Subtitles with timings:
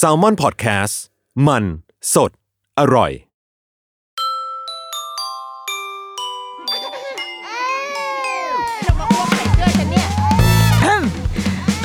[0.00, 0.94] S a l ม o n PODCAST
[1.46, 1.64] มัน
[2.14, 2.30] สด
[2.78, 3.12] อร่อย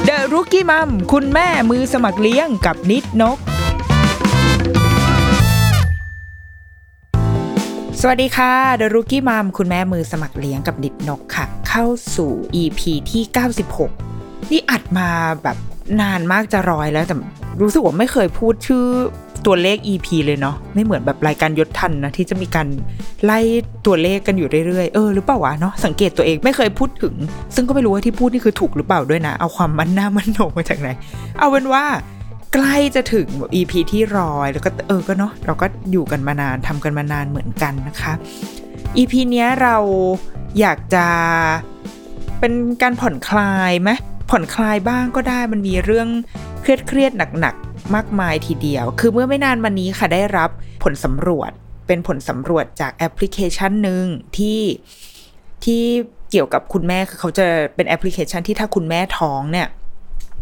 [0.05, 3.37] เดอะรุกี้มัมคุณแม่มือสมัครเลี้ยงกับนิดนก
[8.01, 11.85] สวัสดีค่ะเดอะรุกี้มัมคุณแม่มือสมัครเลี้ยงกับนิดนกค่ะ เข้า
[12.15, 13.23] สู่ EP ที่
[13.87, 15.09] 96 นี่อัดมา
[15.43, 15.57] แบบ
[16.01, 17.15] นานมากจะร้อยแล้วแต่
[17.61, 18.85] รู้สึกว่าไม่เคยพูดชื่อ
[19.45, 22.67] ตัวเลข EP เลยเนาะไม่เหมือนแบบรายการยศทันนะที่จะมีการ
[23.23, 23.39] ไล่
[23.85, 27.15] ตัวเลขกันอยู่เรื่อยๆเออหรือเปล่าวะเนาะสังเกตตัวเองไม่เคยพูดถึง
[27.55, 30.89] ซึ่งก็ไม่รู้ว่าที่พูดนี่คือถูกหรือเปล่าด้วยนะ เอาความมันหน้ามันโหนมาจากไหน
[31.39, 31.83] เอาเป็นว่า
[32.53, 38.13] ใกล้จะถึง EP ที่ร้อยแล้วก็เออก็เนาะเราก็อยู่กันมานานทำกันมานานเหมือนกันนะคะ
[38.97, 39.77] EP เนี้ยเรา
[40.59, 41.07] อยากจะ
[42.39, 43.89] เป็นการผ่อนคลายไหม
[44.29, 46.07] ผ่อนคลายบ้างก็ได้มันมีเรื่อง
[46.61, 50.49] เครียดเครียดหนักๆ มากมายทีเดียว คือเมื่อไม่นานมานี้ค่ะได้รับ
[50.83, 51.51] ผลสำรวจ
[51.87, 54.03] เป็นผลสำรวจจากแอปพลิเคชันหนึ่ง
[54.37, 54.61] ที่
[55.63, 55.83] ที่
[56.31, 59.67] เกี่ยวกับคุณแม่คือเขาจะเป็นแอปพลิเคชันที่ถ้าคุณแม่ท้องเนี่ย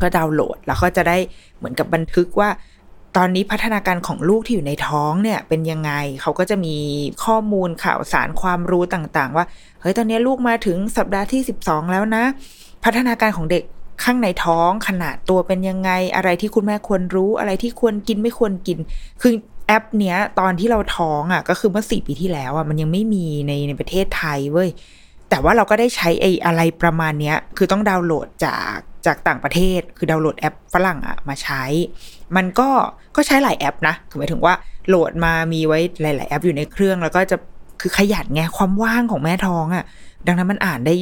[0.01, 1.17] ก็ดาวน์โหลดแล้วก็จะได้
[1.57, 2.49] เหมือนกับบันทึกว่า
[3.17, 5.91] ตอนนี้พัฒนาการของลูกที่อยู่ในท้องเนี่ย เป็นยังไง
[6.21, 6.75] เขาก็จะมี
[7.25, 9.45] ข้อมูลข่าวสารความรู้ต่างๆ ว่า
[9.81, 12.23] เฮ้ยตอนนี้ลูกมาถึงสัปดาห์ที่ 12 แล้วนะ
[12.83, 13.63] พัฒนาการของเด็ก
[14.03, 18.77] ข้างในท้องขนาดตัวเป็นยังไง อะไรที่คุณแม่ควรรู้ อะไรที่ควรกินไม่ควรกิน
[19.21, 19.33] คือ
[19.67, 24.69] แอปเนี้ยตอนที่เราท้องอะ ก็คือเมื่อสี่ปีที่แล้วอะมันยังไม่มีในในประเทศไทยเว้ย
[25.29, 31.63] แต่ว่าเราก็ได้ใช้ไอ้อะไรประมาณเนี้ย คือต้องดาวน์โหลดจากจากต่างประเทศ คือดาวน์โหลดแอปฝรั่งอะมาใช้
[32.35, 32.69] มันก็
[33.15, 34.53] ก็ใช้หลายแอปนะ คือหมายถึงว่า
[34.87, 37.37] โหลดมามีไว้หลาย ๆ แอปอยู่ในเครื่อง แล้วก็จะ
[37.85, 39.85] คือขยันไงความว่างของแม่ท้องอะ
[40.27, 40.93] ดังนั้นมันอ่านได้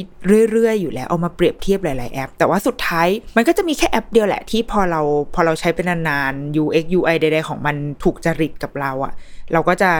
[0.50, 5.00] เรื่อย ๆ อยู่แล้ว เอามาเปรียบเทียบหลาย ๆ แอป แต่ว่าสุดท้ายมันก็จะมีแค่แอปเดียวแหละที่พอเรา
[5.34, 9.12] พอเราใช้เป็นนานๆ UX UI ใดๆของมันถูกจริตกับเราอะ
[9.52, 9.90] เราก็จะ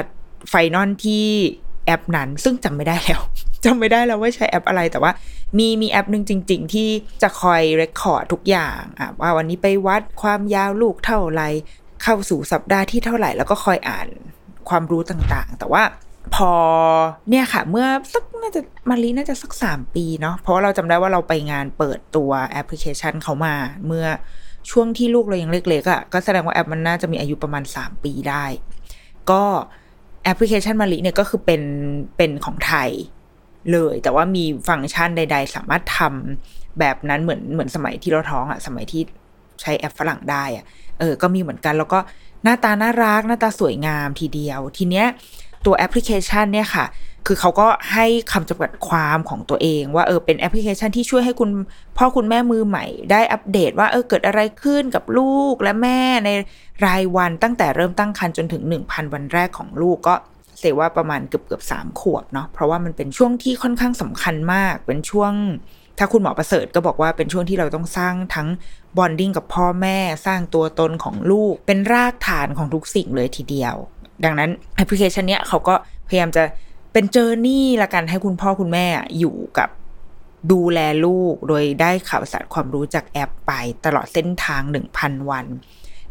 [0.50, 1.25] final ที่
[1.87, 3.21] แอปนั้น ซึ่งจำไม่ได้แล้ว
[3.65, 5.12] จำไม่ได้แล้วว่าใช้แอปอะไรแต่ว่า
[5.59, 6.88] มีมีแอปหนึ่งจริง ๆ ที่
[7.22, 11.42] จะคอย record ทุกอย่างอะว่าวันนี้ไปวัดความยาวลูกเท่าไร
[12.03, 14.09] เข้าสู่สัปดาห์ที่เท่าไหร่แล้วก็คอยอ่าน
[14.69, 15.82] ความรู้ต่างๆ แต่ว่า
[16.34, 16.53] พอ
[17.31, 18.60] เนี่ยค่ะ เมื่อสักน่าจะ
[18.91, 23.55] มารีน่าจะสักสามปีเนาะเพราะว่าเราจำได้ว่าเราไปงานเปิดตัวแอปพลิเคชันเขามา
[23.87, 24.06] เมื่อ
[24.71, 28.44] ช่วงที่ลูกเรายังเล็กๆอะ่ะก็แสดงว่าแอปมันน่าจะมีอายุประมาณสามปีได้
[29.31, 29.43] ก็
[30.25, 31.62] แอปพลิเคชันมารีเนี่ยก็คือเป็น
[32.16, 32.91] เป็นของไทย
[33.72, 39.03] เลย แต่ว่ามีฟังก์ชันใด ๆ สามารถทำแบบนั้นเหมือนเหมือนสมัยที่เราท้องอะ่ะสมัยที่
[39.60, 40.65] ใช้แอปฝรั่งได้อะ่ะ
[40.99, 41.99] เออ ก็มีเหมือนกันแล้วก็
[42.44, 45.06] หน้าตาน่ารักหน้าตาสวยงามทีเดียวทีเนี้ย
[45.66, 46.86] ตัวแอปพลิเคชันเนี่ยค่ะ
[47.26, 51.50] คือเขาก็ให้คำจำกัดความของตัวเองว่าเออเป็นแอปพลิเคชันที่ช่วยให้คุณ
[51.97, 56.30] พ่อคุณแม่มือใหม่ ได้อัปเดตว่าเออเกิดอะไรขึ้นกับลูกและแม่ใน
[56.86, 60.14] รายวันตั้งแต่เริ่มตั้งครรภ์จนถึง 1,000 วันแรกของลูกก็
[60.59, 65.32] แสดงว่าประมาณเกือบเกือบสามขวบเนาะเพราะว่ามันเป็นช่วงที่ค่อนข้างสำคัญมากเป็นช่วง
[65.98, 68.48] ถ้าคุณหมอประเสริฐก็บอกว่าเป็นช่วงที่เราต้องสร้างทั้ง
[68.97, 73.76] bonding กับพ่อแม่สร้างตัวตนของลูก เป็นรากฐานของทุกสิ่งเลยทีเดียว
[74.24, 75.74] ดังนั้นแอปพลิเคชันเนี้ยเขาก็
[76.09, 76.42] พยายามจะ
[76.92, 78.86] เป็น journey ละกันให้คุณพ่อคุณแม่
[79.18, 79.68] อยู่กับ
[80.53, 83.53] ดูแลลูกโดยได้ข่าวสารความรู้จากแอปไป
[83.84, 85.47] ตลอดเส้นทางหนึ่งพันวัน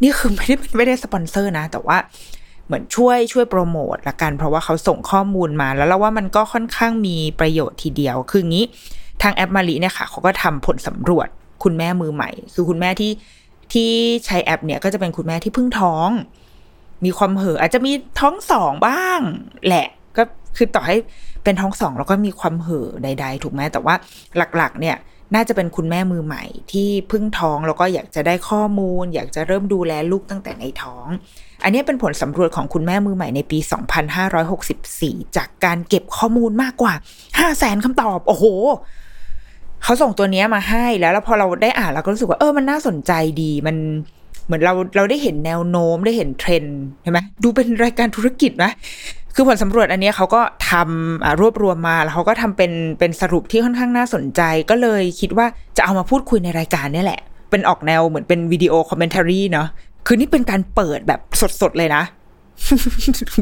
[0.01, 1.97] นี่คือไม่ได้ไม่ได้สปอนเซอร์นะ แต่ว่า
[2.65, 8.65] เหมือนช่วยช่วยโปรโมทละกัน เพราะว่าเขาส่งข้อมูลมาแล้วเราว่ามันก็ค่อนข้างมีประโยชน์ทีเดียว คืองี้
[9.21, 11.27] ทางแอปมาลีเนี่ยค่ะเขาก็ทำผลสำรวจ
[11.63, 13.11] คุณแม่มือใหม่ คือคุณแม่ที่
[13.73, 13.89] ที่
[14.25, 16.09] ใช้แอปเนี่ยก็จะเป็นคุณแม่ที่เพิ่งท้อง
[17.05, 19.19] มีความเห่ออาจจะมีท้องสองบ้าง
[19.67, 19.87] แหละ
[20.17, 20.23] ก็
[20.57, 20.97] คือต่อให้
[21.43, 23.95] เป็นท้องสองแล้วก็มีความเห่อใด ๆ ถูกไหมแต่ว่า
[24.57, 24.97] หลักๆ เนี่ย
[25.35, 31.07] น่าจะเป็นคุณแม่มือใหม่ที่เพิ่งท้องแล้วก็อยากจะได้ข้อมูล อยากจะเริ่มดูแลลูกตั้งแต่ในท้อง
[31.63, 33.59] อันนี้เป็นผลสำรวจของคุณแม่มือใหม่ในปี
[34.47, 38.45] 2564 จากการเก็บข้อมูลมากกว่า 5 0 0แสนคำตอบ โอ้โห
[39.83, 43.11] เขาส่งตัวนี้มาให้แล้วแล้วพอเราได้อ่านเราก็รู้สึกว่าเออมันน่าสนใจ
[43.41, 43.77] ดีมัน
[44.51, 48.71] เหมือนเราเราได้เห็นแนวโน้มได้เห็นเทรนด์ใช่ไหมดูเป็นรายการธุรกิจนะ
[49.35, 55.45] คือผลสำรวจอันนี้เขาก็ทำรวบรวมมาแล้วเขาก็ทำเป็นเป็นสรุปที่ค่อนข้างน่าสนใจ ก็เลยคิดว่า
[55.77, 57.19] จะเอามาพูดคุยในรายการนี่แหละ
[57.49, 59.67] เป็นออกแนวเหมือนเป็น video commentary เนาะ
[60.07, 61.19] คือนี่เป็นการเปิดแบบ
[61.61, 62.03] สดๆเลยนะ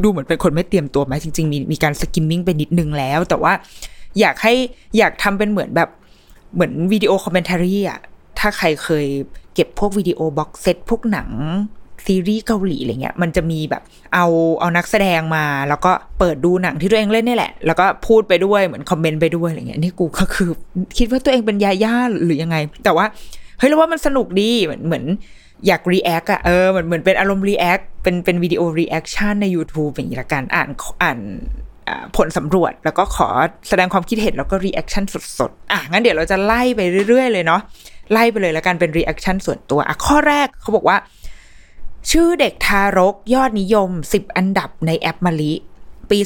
[0.03, 3.53] ดูเหมือนเป็นคนไม่เตรียมตัวไหมจริงๆ มีมีการ skimming ไปนิดนึงแล้ว แต่ว่า
[4.19, 4.53] อยากให้
[4.97, 5.89] อยากทำเป็นเหมือนแบบ
[6.53, 7.99] เหมือน video commentary อะ
[8.39, 9.05] ถ้าใครเคย
[9.53, 11.29] เก็บพวก video box set พวกหนัง
[12.05, 13.83] ซีรีส์เกาหลีอะไรเงี้ยมันจะมีแบบ
[14.13, 14.25] เอา
[14.59, 20.49] เอานักแสดงมา แล้วก็เปิดดูหนังที่ตัวเองเล่นนี่แหละ แล้วก็พูดไปด้วยเหมือนคอมเมนต์ไปด้วยอะไรเงี้ยนี่กูก็คือ
[20.97, 21.95] คิดว่าตัวเองเป็นยาย่า
[22.25, 23.05] หรือยังไง แต่ว่า
[23.57, 25.05] เฮ้ยเราว่ามันสนุกดีเหมือนเหมือน
[25.67, 30.69] อยาก react อะเออเหมือนเหมือนเป็นอารมณ์ react เป็นเป็น video reaction ใน YouTube อย่างนี้ละกันอ่าน
[31.03, 31.19] อ่าน
[32.17, 33.27] ผลสำรวจแล้วก็ขอ
[33.69, 35.03] แสดงความคิดเห็นแล้วก็ reaction
[35.39, 37.61] สดๆ อะงั้นเดี๋ยวเราจะไล่ไปเรื่อยๆ เลยเนาะ
[38.11, 40.97] ไล่ไปเลยแล้วกันเป็น reaction ส่วนตัวอะข้อแรกเขาบอกว่า
[42.11, 45.53] ชื่อเด็กทารกยอดนิยม 10 อันดับในแอปมะลิ
[46.11, 46.19] ปี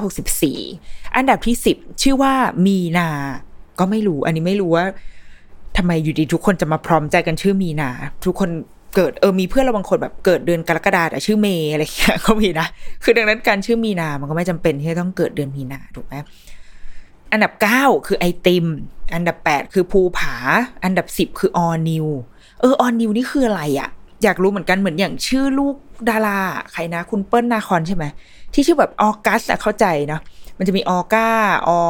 [0.00, 2.34] 2564 อันดับที่ 10 ชื่อว่า
[2.66, 3.08] มีนา
[3.78, 4.84] ก็ไม่รู้ อันนี้ไม่รู้ว่า
[5.76, 7.90] ทำไมอยู่ดีทุกคนจะมาพร้อมใจกันชื่อมีนา
[8.26, 8.50] ทุกคน
[8.96, 12.66] เกิดเออมีเพื่อนเราบางคนแบบเกิดเดือนกรกฎาแต่ชื่อเมย์อะไรอย่างเงี้ยก็มีนะ
[13.02, 16.14] คือดังนั้นการชื่อมีนา มันก็ไม่จำเป็นที่จะต้องเกิดเดือนมีนาถูกไหม
[17.32, 18.66] อันดับเก้าคือไอติม
[19.14, 20.34] อันดับแปดคือภูผา
[20.84, 22.06] อันดับสิบคือออนิว
[22.60, 23.88] เออออนิวนี่คืออะไรอะ
[24.22, 25.74] อยากรู้เหมือนกันเหมือนอย่างชื่อลูก
[26.10, 26.38] ดารา
[26.72, 28.04] ใครนะ คุณเปิ้ลนาครใช่ไหม
[28.54, 30.20] ที่ชื่อแบบออกัสอะเข้าใจเนาะ
[30.58, 31.28] มันจะมีออก้า
[31.68, 31.80] ออ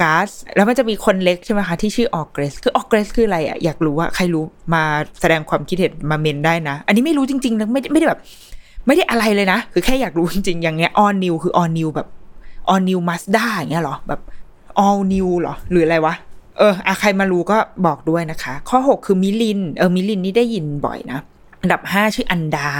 [0.00, 4.44] กัสแล้วมันจะมีคนเล็กใช่ไหมคะ ที่ชื่อออเกรซคือออเกรซคืออะไรอะอยากรู้ว่าใครรู้
[4.74, 4.82] มา
[5.20, 8.20] แสดงความคิดเห็นมาเมนต์ได้นะ อันนี้ไม่รู้จริงๆนะไม่ไม่ได้แบบ
[8.86, 12.08] ไม่ได้อะไรเลยนะ คือแค่อยากรู้จริงๆ อย่างเงี้ยออนิวคือ all new แบบ
[12.68, 14.20] all new มาสด้าอย่างเงี้ยหรอแบบ
[14.86, 16.14] all new หรอหรืออะไรวะ
[16.58, 21.18] เอออะใครมารู้ก็บอกด้วยนะคะ ข้อ 6 คือมิลิน เออ มิลินนี่ได้ยินบ่อยนะ
[21.60, 22.70] อันดับ 5 ชื่ออันดา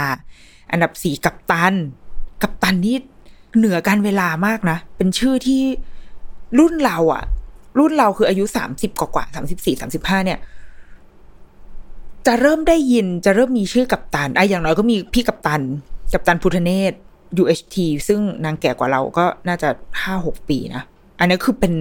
[0.71, 1.73] อันดับ 4 กัปตัน
[2.41, 2.97] กัปตันนี่
[3.57, 5.61] เหนือการเวลามากนะ เป็นชื่อที่
[6.59, 7.23] รุ่นเราอะ
[7.79, 10.39] รุ่นเราคืออายุ 30 กว่ากว่าสามสิบสี่สามสิบห้าเนี่ย
[12.27, 15.61] จะเริ่มได้ยินจะเริ่มมีชื่อกัปตันไอ้อย่างน้อยก็มีพี่กัปตัน
[16.13, 16.93] กัปตันพุทธเนศ
[17.41, 17.75] UHT
[18.07, 19.69] ซึ่งนางแก่กว่าเราก็น่าจะ
[20.01, 20.83] ห้าหกปีนะ
[21.19, 21.73] อันนี้คือเป็น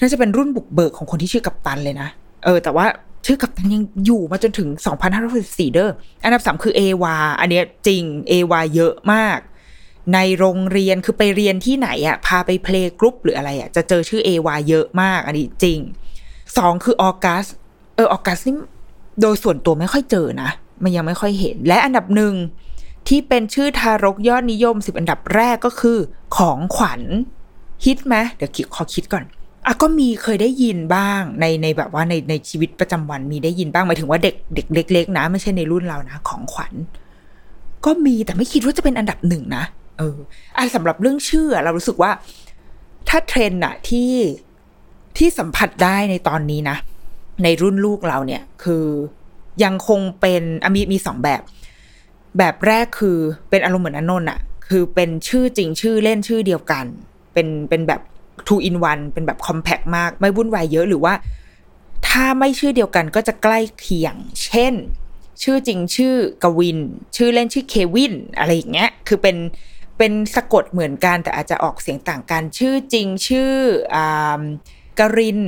[0.00, 2.08] น่าจะเป็นรุ่นบุกเบิกของคนที่ชื่อกัปตันเลยนะ
[2.44, 2.86] เออ แต่ว่า
[3.26, 4.68] ชื่อกัปตันยังอยู่มาจนถึง
[5.22, 5.90] 2564เด้อ
[6.24, 9.38] อันดับสามคือเอวาอันนี้จริงเอวาเยอะมาก
[10.14, 15.78] ในโรงเรียนคือไปเรียนที่ไหนอะพาไปเพลงกรุ๊ปหรืออะไรอะจะเจอชื่อเอวาเยอะมาก อันนี้จริง
[16.56, 17.44] สองคือออกัส
[17.96, 18.56] เออออกัสนี่
[19.20, 20.50] โดยส่วนตัวไม่ค่อยเจอนะ
[20.82, 22.34] มันยังไม่ค่อยเห็น และอันดับหนึ่ง
[23.08, 25.98] ที่เป็นชื่อทารกยอดนิยมสิบอันดับแรกก็คือ
[26.36, 27.02] ของขวัญ
[27.84, 29.24] ฮิตไหมเดี๋ยวขอคิดก่อน
[29.66, 36.72] อะก็มีเคยได้ยินบ้างในในแบบว่าในในชีวิตประจำวันมีได้ยินบ้างหมายถึงว่าเด็กเด็กเล็กๆนะ ไม่ใช่ในรุ่นเรานะ ของขวัญ
[37.84, 39.64] ก็มีแต่ไม่คิดว่าจะเป็นอันดับหนึ่งนะ
[39.98, 40.16] เออ
[40.56, 42.10] อะสำหรับเรื่องชื่อ เรารู้สึกว่า
[43.08, 44.12] ถ้าเทรนด์อะที่
[45.16, 46.76] ที่สัมผัสได้ในตอนนี้นะ
[47.44, 48.84] ในรุ่นลูกเราเนี่ย คือ
[49.64, 50.42] ยังคงเป็น
[50.74, 51.42] มีมีสองแบบ
[52.38, 53.18] แบบแรกคือ
[53.50, 56.84] เป็นอารมณ์เหมือนอนนท์อะคือเป็นชื่อจริงชื่อเล่นชื่อเดียวกัน
[57.32, 58.00] เป็นเป็นแบบ
[58.46, 61.14] two in one เป็นแบบ compact มาก ไม่วุ่นวายเยอะหรือว่า
[62.08, 64.74] ถ้าไม่ชื่อเดียวกันก็จะใกล้เคียง เช่น
[65.42, 66.78] ชื่อจริงชื่อกวิน
[67.16, 69.36] ชื่อเล่นชื่อเควิน อะไรอย่างเงี้ย คือเป็น
[69.98, 73.52] เป็นสะกดเหมือนกันแต่อาจจะออกเสียงต่างกัน ชื่อจริงชื่อ
[73.94, 73.96] อ
[75.00, 75.40] กริน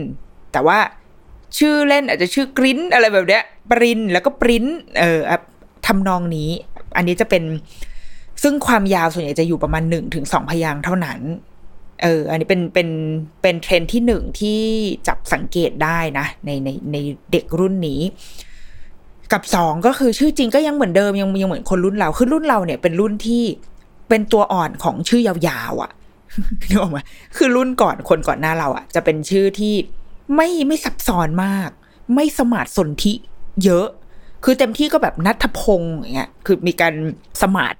[0.53, 0.79] แต่ว่า
[1.59, 4.64] ชื่อเล่นอาจจะชื่อกรินอะไรแบบเนี้ยปรินแล้วก็ปริ้น
[4.99, 5.21] เออ
[5.87, 6.50] ทำนองนี้
[6.97, 7.45] อันนี้จะเป็น
[8.43, 11.21] ซึ่งความยาวส่วนใหญ่จะอยู่ประมาณหนึ่งถึงสองพยางเท่านั้น
[12.04, 12.88] เออ อันนี้เป็นเป็น
[13.42, 14.61] เป็นเทรนที่หนึ่งที่
[15.08, 16.96] จับสังเกตได้นะในในใน
[17.32, 18.00] เด็กรุ่นนี้
[19.32, 23.42] กับสองก็คือชื่อจริงก็ยังเหมือนเดิมยังยังเหมือนคนรุ่นเราคือรุ่นเราเนี่ยเป็นรุ่นที่
[24.08, 25.90] เป็นตัวอ่อนของชื่อยาวๆอะ่ะ
[26.68, 26.99] นึกออกไหม
[27.37, 29.75] คือรุ่นก่อนคนก่อนหน้าเราอะ่ะ จะเป็นชื่อที่
[30.34, 31.70] ไม่ไม่ซับซ้อนมาก
[32.14, 33.14] ไม่สมาร์ทสนธิ
[33.64, 33.87] เยอะ
[34.44, 36.94] คือเต็มที่ก็แบบนัทพงศ์อย่างเงี้ยคือมีการ
[37.42, 37.75] สมาร์ท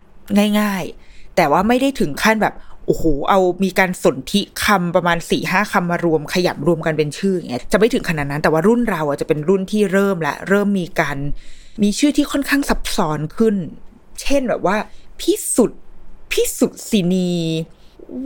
[0.61, 2.55] ง่าย ๆ แต่ว่าไม่ได้ถึงขั้นแบบ
[2.87, 11.17] โอ้โหเอามีการสนธิคำประมาณสี่ห้าคำมารวมขยำรวมกันเป็นชื่ออย่างเงี้ยจะไม่ถึงขนาดนั้นแต่ว่ารุ่นเราอะจะเป็นรุ่นที่เริ่มละเริ่มมีการ
[11.83, 13.57] มีชื่อที่ค่อนข้างซับซ้อนขึ้น
[14.23, 14.77] เช่นแบบว่า
[15.21, 15.81] พิสุทธิ์
[16.33, 17.33] พิสุทธิ์ศินี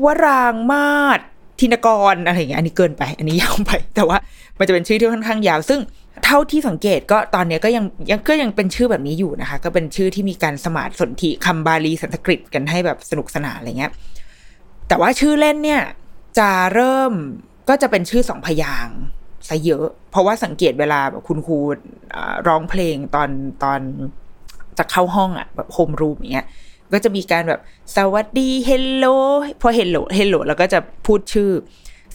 [0.04, 1.20] วรางมาศ
[1.60, 4.18] ธินกรอะไรอย่างเงี้ยอันนี้เกินไป อันนี้ยาวไป แต่ว่า
[4.58, 5.80] มันจะเป็นชื่อที่ค่อนข้างยาว ซึ่ง
[6.24, 13.92] เท่าที่สังเกตก็ตอนนี้ก็ยังยังก็ยังเป็นชื่อแบบนี้อยู่นะคะ ก็เป็นชื่อที่มีการสมาร์ทสนธิคำบาลีสันสกฤตกันให้แบบสนุกสนานอะไรเงี้ย
[14.88, 15.82] แต่ว่าชื่อเล่นเนี่ย
[16.38, 17.12] จะเริ่ม
[17.68, 18.88] ก็จะเป็นชื่อสองพยางค์
[19.48, 21.58] ซะเยอะ เพราะว่าสังเกตเวลาแบบคุณครู
[22.46, 23.30] ร้องเพลงตอน
[23.64, 23.80] ตอน
[24.78, 26.46] จะเข้าห้องอะแบบโฮมรูมอย่างเงี้ย
[26.92, 27.60] ก็จะมีการแบบ
[27.94, 29.04] สวัสดี hello
[29.60, 31.50] พอ hello hello แล้วก็จะพูดชื่อ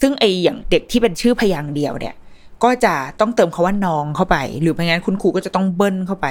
[0.02, 2.16] ซึ่งไอ้อย่างเด็กที่เป็นชื่อพยางเดียวเนี่ย
[2.64, 6.28] ก็จะต้องเติมคำว่าน้องเข้าไป หรือไม่งั้นคุณครูก็จะต้องเบิ้ลเข้าไป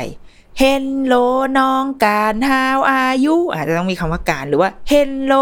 [0.59, 1.15] hello
[1.59, 5.35] น้องการ how are you อาจจะต้องมีคำว่าการหรือว่า hello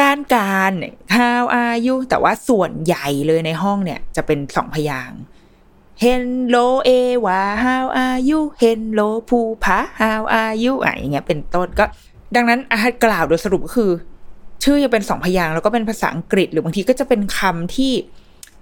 [0.00, 0.72] การการ
[1.16, 5.12] how are you แต่ว่าส่วนใหญ่เลยในห้องเนี่ย จะเป็นสองพยาง
[6.02, 6.90] Hello เอ
[7.24, 11.84] วา how are you Hello ภูผา how are you อะอย่างเงี้ยเป็นต้นก็
[12.34, 13.90] ดังนั้นอาจกล่าวโดยสรุปก็คือ
[14.64, 17.92] ชื่อจะเป็นสองพยางแล้วก็เป็นภาษาอังกฤษ หรือบางทีก็จะเป็นคำที่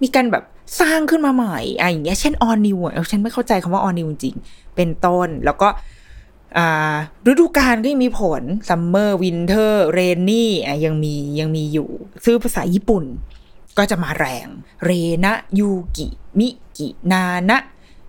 [0.03, 0.45] มีการแบบ
[0.81, 4.37] สร้างขึ้นมาใหม่อะอย่างเงี้ยเช่น all new อะฉันไม่เข้าใจคำว่า all new จริง
[4.77, 5.69] เป็นต้น แล้วก็
[7.29, 11.89] ฤดูกาลก็ยังมีผล summer winter rainy อะยังมียังมีอยู่
[12.25, 13.05] ชื่อภาษาญี่ปุ่น
[13.79, 14.49] ก็จะมาแรง
[14.85, 14.91] เร
[15.25, 16.07] นะยูกิ
[16.39, 17.59] มิกิ นานะ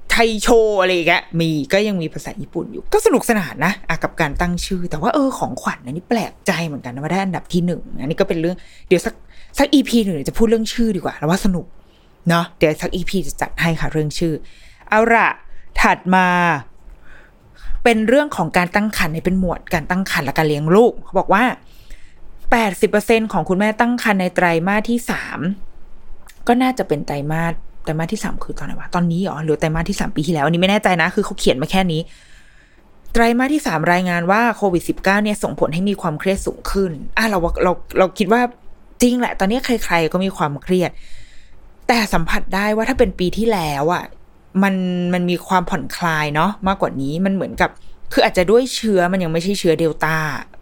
[0.10, 0.48] ไทโช
[0.82, 9.13] อะไรอย่างเงี้ยมีก็ยังมีภาษาญี่ปุ่นอยู่ ก็สนุกสนานนะะกับการตั้งชื่อ แต่ว่าเออของขวัญอันนี้แปลกใจเหมือนกันนะว่าได้อันดับที่หนึ่งอันนี้ก็เป็นเรื่องเดี๋ยวสัก
[9.58, 11.65] สัก EP หนึ่งเดี๋ยจะพูดเรื่องชื่อดีกว่าแล้วว่าสนุก
[12.29, 14.34] เนาะเดี๋ยวสัก EP จะจัดให้ค่ะเรื่องชื่อ
[14.89, 15.29] เอาละ
[15.82, 16.27] ถัดมา
[17.89, 21.44] เป็นเรื่องของการตั้งครรภ์ในเป็นหมวดการตั้งครรภ์และการเลี้ยงลูกเขาบอกว่า
[22.58, 25.39] 80%ของคุณแม่ตั้งครรภ์ในไตรมาสที่สาม
[26.48, 27.53] ก็น่าจะเป็นไตรมาส
[27.84, 32.01] ไตรมาสที่สามคือตอนไหนวะตอนนี้เหรอหรือไตรมาสที่สามปีที่แล้วอันนี้ไม่แน่ใจนะ คือเขาเขียนมาแค่นี้
[33.13, 38.41] ไตรมาสที่สามรายงานว่าโควิด -19 เนี่ยส่งผลให้มีความเครียดสูงขึ้นอะเราเราเราคิดว่า
[39.01, 40.91] จริงแหละ ตอนนี้ใคร ๆ ก็มีความเครียด
[41.88, 44.03] แต่สัมผัสได้ว่าถ้าเป็นปีที่แล้วอะ
[44.64, 44.76] มัน
[45.14, 47.70] มันมีความผ่อนคลายเนาะมากกว่านี้มันเหมือนกับ
[48.14, 50.16] คืออาจจะด้วยเชื้อมันยังไม่ใช่เชื้อเดลต้า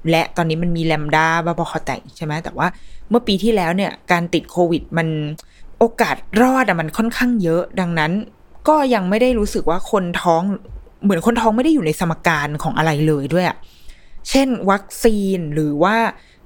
[0.09, 2.67] และตอนนี้มันมีแลมดาบาบอคอแตกใช่ไหมแต่ว่า
[3.09, 5.07] เมื่อปีที่แล้วเนี่ยการติดโควิดมัน
[5.79, 8.11] โอกาสรอดอะมันค่อนข้างเยอะ ดังนั้น
[8.67, 10.41] ก็ยังไม่ได้รู้สึกว่าคนท้อง
[11.03, 13.57] เหมือนคนท้องไม่ได้อยู่ในสมการของอะไรเลยด้วยอะ
[14.29, 15.95] เช่น วัคซีนหรือว่า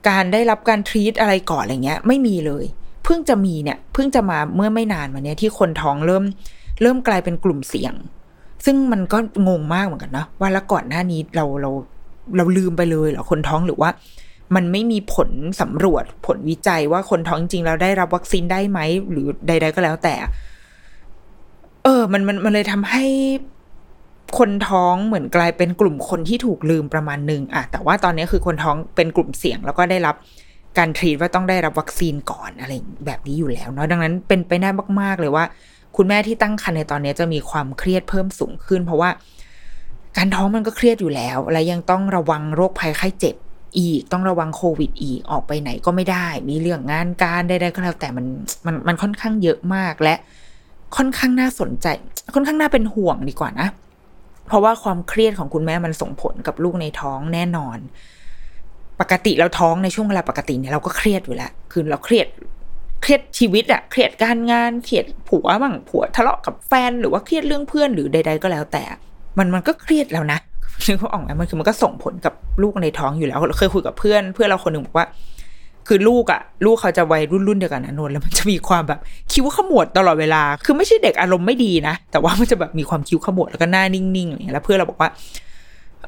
[0.09, 2.65] การได้รับการทรีตอะไรก่อนอะไรเงี้ย ไม่มีเลย
[3.03, 6.23] เพิ่งจะมีเนี่ยเพิ่งจะมาเมื่อไม่นานมาเนี้ยที่คนท้องเริ่ม
[6.81, 7.93] เริ่มกลายเป็นกลุ่มเสี่ยง
[8.65, 9.17] ซึ่งมันก็
[9.47, 11.71] งงมากเหมือนกันนะว่าแล้วก่อนหน้านี้เราเรา
[12.37, 13.89] เราลืมไปเลยเหรอคนท้องหรือว่า
[14.55, 15.29] มันไม่มีผล
[15.61, 18.79] สำรวจผลวิจัยว่าคนท้องจริงๆแล้วได้รับวัคซีนได้ไหม
[19.11, 20.15] หรือใด ๆ ก็แล้วแต่
[21.83, 23.05] เออ มันมันมันเลยทำให้
[24.37, 30.15] คนท้องเหมือนกลายเป็นกลุ่มคนที่ถูกลืมประมาณหนึ่งอะแต่ว่าตอนนี้คือคนท้องเป็นกลุ่มเสี่ยง แล้วก็ได้รับ
[30.77, 32.73] การทรีตว่าต้องได้รับวัคซีนก่อนอะไร
[33.05, 34.69] แบบนี้อยู่แล้วเนาะดังนั้นเป็นไปได้
[35.01, 35.45] มาก ๆ เลยว่า
[35.95, 39.09] คุณแม่ที่ตั้งครรภ์ในตอนนี้จะมีความเครียดเพิ่มสูงขึ้น เพราะว่า
[40.17, 43.35] การท้องมันก็เครียดอยู่แล้ว และยังต้องระวังโรคภัยไข้เจ็บ
[43.77, 48.25] อีก ต้องระวังโควิดอีก ออกไปไหนก็ไม่ได้ มีเรื่องงานการใดๆก็แล้วแต่มัน
[48.65, 50.15] มันมันค่อนข้างเยอะมากและ
[50.97, 51.87] ค่อนข้างน่าสนใจ
[52.33, 53.67] ค่อนข้างน่าเป็นห่วงดีกว่านะ
[54.47, 57.77] เพราะว่าความเครียดของคุณแม่มันส่งผลกับลูกในท้องแน่นอน
[59.01, 62.27] ปกติเราท้องในช่วงเวลาปกติเนี่ยเราก็เครียดอยู่แล้ว คือเราเครียด
[63.01, 68.83] เครียดชีวิตอะเครียดการงานเครียดผัวบ้างผัวทะเลาะกับแฟนหรือว่าเครียดเรื่องเพื่อนหรือใด ๆ ก็แล้วแต่
[69.37, 70.39] มันมันก็เครียดแล้วนะ
[70.87, 75.07] นึกเขาออกไหมมันคือมันก็ส่งผลกับลูกในท้องอยู่แล้วเราเคยคุยกับเพื่อน เพื่อนเราคนหนึ่งบอกว่า
[75.87, 78.99] คือลูกอะลูกเขาจะวัยรุ่นรุ่นเดียวกันนะนนท์แล้วมันจะมีความแบบ
[79.31, 85.09] คิ้วขมวดตลอดเวลา คือไม่ใช่เด็กอารมณ์ไม่ดีนะแต่ว่ามันจะแบบมีความคิ้วขมวดแล้วก็หน้านิ่งๆอะไรอย่างเงี้ยแล้วเพื่อนเราบอกว่า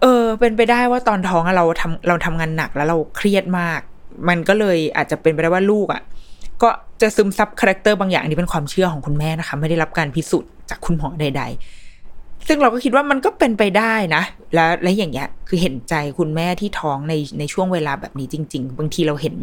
[0.01, 3.79] เออ เป็นไปได้ว่าตอนท้องอะเราทำเราทำงานหนักแล้วเราเครียดมาก
[4.29, 6.01] มันก็เลยอาจจะเป็นไปได้ว่าลูกอะ
[6.61, 6.69] ก็
[7.01, 11.43] จะซึมซับ character บางอย่างนี้เป็นความเชื่อของคุณแม่นะคะ ไม่ได้รับการพิสูจน์จากคุณหมอใด
[11.95, 19.35] ๆ ซึ่งเราก็คิดว่ามันก็เป็นไปได้นะ และและอย่างเงี้ย คือเห็นใจคุณแม่ที่ท้องในในช่วงเวลาแบบนี้จริง ๆ บางทีเราเห็น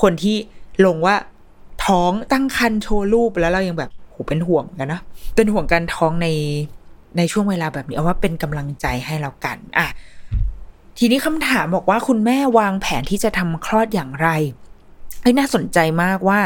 [0.00, 0.36] คนที่
[0.86, 1.16] ลงว่า
[1.86, 5.00] ท้องตั้งครรภ์โชว์รูปแล้วเรายังแบบโหเป็นห่วงกันนะ
[5.36, 6.28] เป็นห่วงการท้องใน
[7.18, 9.86] ในช่วงเวลาแบบนี้เอาว่าเป็นกำลังใจให้เรากันอะ
[10.98, 14.28] ทีนี้คำถามบอกว่าคุณแม่วางแผนที่จะทำคลอดอย่างไร
[15.22, 16.40] เฮ้ยน่าสนใจมากว่า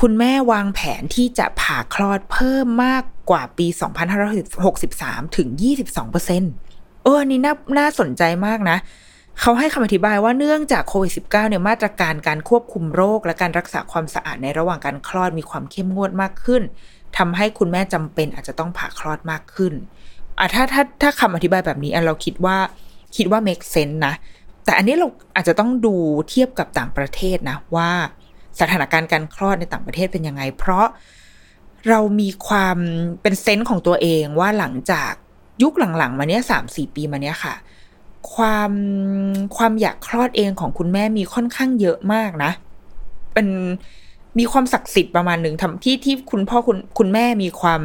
[0.00, 3.66] คุณแม่วางแผนที่จะผ่าคลอดเพิ่มมากกว่าปี
[4.52, 6.42] 2563 ถึง 22เปอร์เซ็น
[7.02, 8.78] เอออันนี้น่าน่าสนใจมากนะ
[9.40, 16.62] เขาให้คำอธิบายว่าเนื่องจากโควิด -19 เนี่ยมาตรการการควบคุมโรค และการรักษาความสะอาดในระหว่างการคลอดมีความเข้มงวดมากขึ้น
[17.18, 19.72] ทำให้คุณแม่จำเป็นอาจจะต้องผ่าคลอดมากขึ้น
[20.38, 22.56] อะถ้าถ้าถ้าคำอธิบายแบบนี้เราคิดว่า
[23.16, 24.14] คิดว่า make sense นะ
[24.66, 25.94] แต่อันนี้เราอาจจะต้องดู
[26.30, 27.90] เทียบกับต่างประเทศนะว่า
[28.60, 30.86] สถานการณ์การคลอดในต่างประเทศเป็นยังไง เพราะ
[31.88, 32.78] เรามีความ
[33.22, 35.12] เป็นเซนส์ของตัวเองว่าหลังจาก
[35.62, 37.54] ยุคหลังๆ มาเนี้ยสามสี่ปีมาเนี้ยค่ะ
[38.34, 38.72] ความ
[39.56, 42.52] ความอยากคลอดเองของคุณแม่มีค่อนข้างเยอะมากนะ
[43.34, 43.48] เป็น
[44.38, 47.82] มีความศักดิ์สิทธิ์ประมาณหนึ่งทำที่ที่คุณพ่อคุณคุณแม่มีความ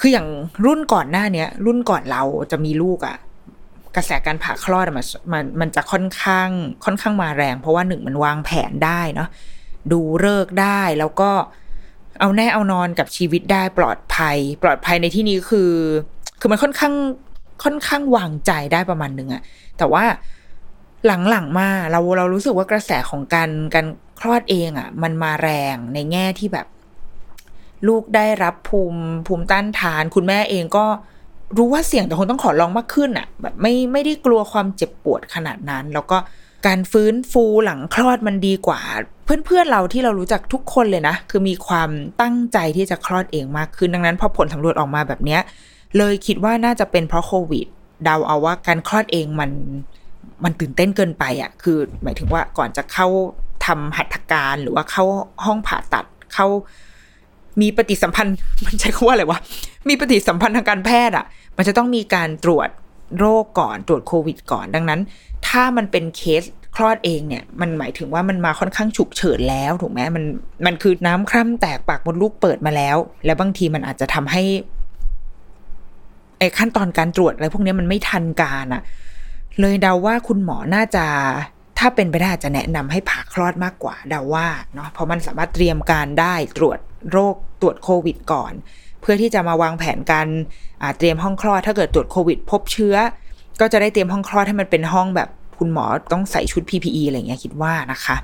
[0.00, 0.26] คืออย่าง
[0.64, 3.16] รุ่นก่อนหน้าเนี้ย รุ่นก่อนเราจะมีลูกอะ่ะ
[3.96, 6.48] กระแสการผ่าคลอดมันมันมันจะค่อนข้าง
[6.84, 9.28] ค่อนข้างมาแรง เพราะว่าหนึ่งมันวางแผนได้เนาะ
[9.92, 11.30] ดูเลิกได้แล้วก็
[12.20, 15.72] เอาแน่เอานอนกับชีวิตได้ปลอดภัย ปลอดภัยในที่นี้คือ
[16.40, 16.94] คือมันค่อนข้าง
[17.64, 19.42] ค่อนข้างวางใจได้ประมาณหนึ่งอะ
[19.78, 20.04] แต่ว่า
[21.06, 23.86] หลังๆมาเราเรารู้สึกว่ากระแสของการการ
[24.20, 26.66] คลอดเองอะ่ะมันมาแรงในแง่ที่แบบ
[27.88, 30.86] ลูกได้รับภูมิภูมิต้านทาน คุณแม่เองก็
[31.56, 36.16] รู้ว่าเสี่ยงแต่คงต้องขอลองมากขึ้นอะ่ะ แบบไม่ไม่ได้กลัวความเจ็บปวดขนาดนั้น แล้วก็
[36.66, 38.80] การฟื้นฟูหลังคลอดมันดีกว่า
[39.24, 45.40] เพื่อนๆเราที่เรารู้จักทุกคนเลยนะ คือมีความตั้งใจที่จะคลอดเองมากขึ้นดังนั้นพอผลสำรวจออกมาแบบเนี้ย
[45.98, 47.66] เลยคิดว่าน่าจะเป็นเพราะโควิด
[48.04, 49.50] เดาเอาว่าการคลอดเองมัน
[50.44, 53.08] มันตื่นเต้นเกินไปอะ่ะ คือหมายถึงว่าก่อนจะเข้า
[53.66, 55.04] ทำหัตถการหรือว่าเข้า
[55.44, 56.46] ห้องผ่าตัดเข้า
[57.60, 58.36] มีปฏิสัมพันธ์
[58.66, 59.38] มันใช้คำว่าอะไรวะ
[59.88, 61.24] มีปฏิสัมพันธ์ทางการแพทย์อะ่ะ
[61.56, 62.68] มันจะต้องมีการตรวจ
[63.18, 65.00] โรคก่อนตรวจโควิด ก่อนดังนั้น
[65.48, 66.42] ถ้ามันเป็นเคส
[66.76, 70.24] คลอดเองเนี่ย มันหมายถึงว่ามันมาค่อนข้างฉุกเฉินแล้วถูกไหมมัน
[70.66, 74.42] มันคือน้ำคร่ำแตกปากมดลูกเปิดมาแล้ว แล้วบางทีมันอาจจะทำให้
[76.38, 78.82] ไอ้ขั้นตอนการตรวจอะไรพวกนี้มันไม่ทันการอะ
[79.60, 81.04] เลยเดาว่าคุณหมอน่าจะ
[81.78, 86.78] ถ้าเป็นไปได้จะแนะนำให้ผ่าคลอดมากกว่าเดาว่าเนาะเพราะมันสามารถเตรียมการได้ตรวจ
[87.12, 88.52] โรคตรวจโควิดก่อน
[89.00, 90.28] เพื่อที่จะมาวางแผนการ
[90.98, 92.96] เตรียมห้องคลอด ถ้าเกิดตรวจโควิด พบเชื้อ
[93.60, 95.28] ก็จะได้เตรียมห้องคลอดให้มันเป็นห้องแบบ
[95.58, 98.16] คุณหมอต้องใส่ชุด PPE อะไรเงี้ยคิดว่านะคะ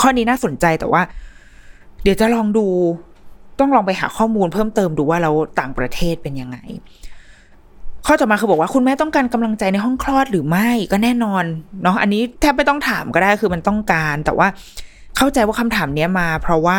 [0.00, 1.02] ข้อนี้น่าสนใจแต่ว่า
[2.02, 2.66] เดี๋ยวจะลองดู
[3.58, 6.58] ต้องลองไปหาข้อมูลเพิ่มเติมดูว่าเราต่างประเทศเป็นยังไง
[8.06, 11.44] ข้อต่อมาคือบอกว่าคุณแม่ต้องการกำลังใจในห้องคลอดหรือไม่ก็แน่นอน
[11.82, 14.48] เนาะอันนี้แทบไม่ต้องถามก็ได้คือมันต้องการ แต่ว่า
[15.16, 16.78] เข้าใจว่าคำถามนี้มา เพราะว่า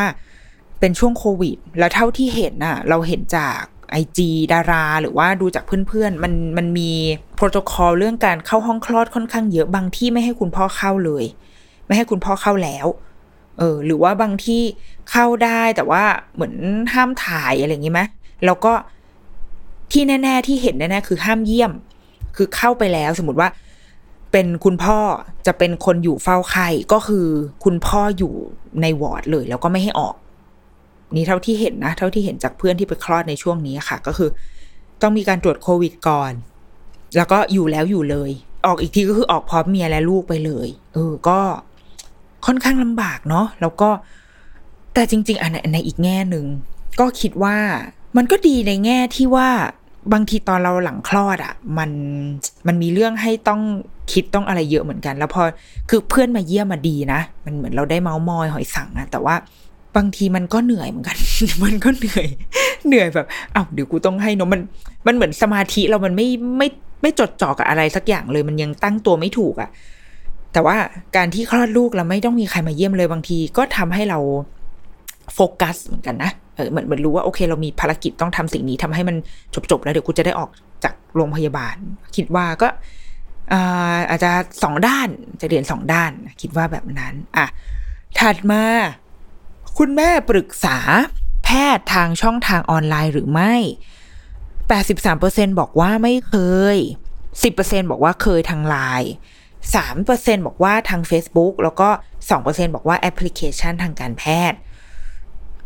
[0.80, 3.62] เป็นช่วงโควิด แล้วเท่าที่เห็นน่ะ เราเห็นจาก
[3.92, 6.92] ไอจีดารา หรือว่าดูจากเพื่อนๆ มันมันมี
[7.36, 11.26] โปรโตคอลเรื่องการเข้าห้องคลอดค่อนข้างเยอะบางที่ไม่ให้คุณพ่อเข้าเลย
[11.86, 12.88] ไม่ให้คุณพ่อเข้าแล้ว
[13.58, 14.62] เออ หรือว่าบางที่
[15.12, 16.54] เข้าได้แต่ว่าเหมือน
[16.94, 18.02] ห้ามถ่ายอะไรอย่างงี้ไหม
[18.46, 18.74] แล้วก็
[19.92, 21.72] ที่แน่ ๆ ที่เห็นแน่ๆคือห้ามเยี่ยม
[22.36, 23.50] คือเข้าไปแล้วสมมติว่า
[24.32, 25.00] เป็นคุณพ่อ
[25.48, 27.26] จะเป็นคนอยู่เฝ้าไข้ก็คือ
[27.64, 28.34] คุณพ่ออยู่
[28.82, 30.16] ในวอร์ดเลย แล้วก็ไม่ให้ออก
[31.16, 34.30] นี่เท่าที่เห็นนะ เท่าที่เห็นจากเพื่อนที่ไปคลอดในช่วงนี้ค่ะ ก็คือ
[35.02, 36.32] ต้องมีการตรวจโควิดก่อน
[37.16, 38.32] แล้วก็อยู่แล้วอยู่เลย
[38.66, 41.40] ออกอีกทีก็คือออกพร้อมเมียและลูกไปเลยเออก็
[42.46, 43.90] ค่อนข้างลำบากเนาะแล้วก็
[44.94, 46.46] แต่จริง ๆอันในอีกแง่หนึ่ง
[47.00, 47.58] ก็คิดว่า
[48.18, 49.50] มันก็ดีในแง่ที่ว่า
[50.14, 51.92] บางทีตอนเราหลังคลอดอะ่ะ มัน
[52.68, 53.62] มันมีเรื่องให้ต้อง
[54.12, 55.44] คิดต้องอะไรเยอะเหมือนกัน แล้วพอ
[55.90, 59.36] คือเพื่อนมาเยี่ยมมาดีนะ มันเหมือนเราได้เมาส์มอยหอยสังนะแต่ว่า
[59.96, 61.18] บางทีมันก็เหนื่อยเหมือนกัน
[61.64, 62.28] มันก็เหนื่อย
[62.88, 64.62] เหนื่อยแบบอ้าวเดี๋ยวกูต้องให้นมมัน
[65.08, 66.28] มันเหมือนสมาธิเรามันไม่
[66.58, 66.68] ไม่
[67.02, 69.70] ไม่จดจ่อกับอะไรสักอย่างเลย มันยังตั้งตัวไม่ถูกอะ่ะ
[70.54, 70.76] แต่ว่า
[71.16, 74.20] การที่คลอดลูกเราไม่ต้องมีใครมาเยี่ยมเลยบางทีก็ทำให้เรา
[75.34, 79.16] โฟกัสเหมือนกันนะ เออเหมือนเหมือนรู้ว่าโอเค เรามีภารกิจต้องทำสิ่งนี้ทำให้มัน
[79.72, 80.50] จบๆแล้วเดี๋ยวกูจะได้ออก
[80.84, 81.76] จากโรงพยาบาล
[82.16, 82.68] คิดว่าก็
[84.10, 84.32] อาจจะ
[84.64, 85.10] สองด้าน
[85.42, 87.46] จะเรียนสองด้าน คิดว่าแบบนั้น อะ
[88.20, 88.64] ถัดมา
[89.80, 90.78] คุณแม่ปรึกษา
[91.46, 93.54] แพทย์ทางช่องทางออนไลน์หรือไม่
[94.78, 96.36] 83%บอกว่าไม่เค
[96.76, 96.78] ย
[97.34, 99.12] 10%บอกว่าเคยทางไลน์
[99.78, 101.90] 3%บอกว่าทาง Facebook แล้วก็
[102.32, 104.60] 2%บอกว่าแอปพลิเคชันทางการแพทย์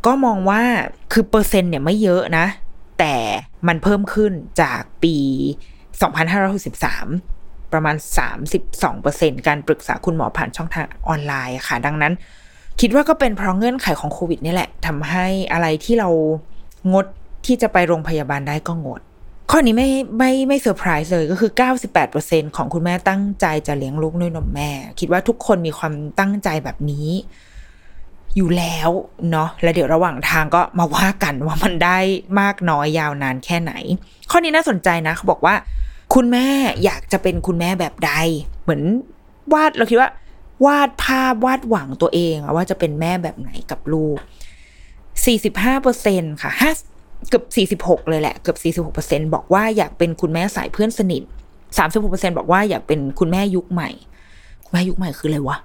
[0.05, 0.63] ก็มองว่า
[1.11, 2.45] คือเปอร์เซ็นต์เนี่ยไม่เยอะนะ
[2.99, 3.15] แต่
[3.67, 5.15] มันเพิ่มขึ้นจากปี
[6.45, 7.95] 2563 ประมาณ
[8.49, 12.13] 32เปอร์เซ็นต์การปรึกษาคุณหมอผ่านช่องทางออนไลน์ค่ะ ดังนั้น
[12.81, 16.09] คิดว่าก็เป็นเพราะเงื่อนไขของโควิดนี่แหละทำให้อะไรที่เรา
[16.93, 17.05] งด
[17.45, 19.01] ที่จะไปโรงพยาบาลได้ก็งด
[19.51, 21.51] ข้อนี้ไม่ไม่ไม่เซอร์ไพรส์เลยก็คือ
[22.03, 27.07] 98%ของคุณแม่ตั้งใจจะเลี้ยงลูกด้วยนมแม่ คิดว่าทุกคนมีความตั้งใจแบบนี้
[28.35, 28.89] อยู่แล้ว
[29.31, 31.99] เนาะแล้วเดี๋ยวระหว่างทางก็มาว่ากันว่ามันได้
[32.39, 33.73] มากน้อยยาวนานแค่ไหน
[34.29, 35.55] ข้อนี้น่าสนใจนะเขาบอกว่า
[36.13, 36.47] คุณแม่
[36.83, 38.11] อยากจะเป็นคุณแม่แบบใด
[38.63, 38.81] เหมือน
[39.53, 40.09] วาดเราคิดว่า
[40.65, 44.17] วาดภาพวาดหวังตัวเองว่าจะเป็นแม่แบบไหนกับลูก
[44.99, 46.71] 45เปอร์เซ็นค่ะห้า
[47.29, 47.41] เกือ
[47.77, 51.23] บ46 เลยแหละ เกือบ46เปอร์เซ็นบอกว่าอยากเป็นคุณแม่สายเพื่อนสนิท
[51.67, 53.89] 36เปอร์เซ็นบอกว่าอยากเป็นคุณแม่ยุคใหม่
[54.65, 55.57] คุณแม่ยุคใหม่คืออะไรวะ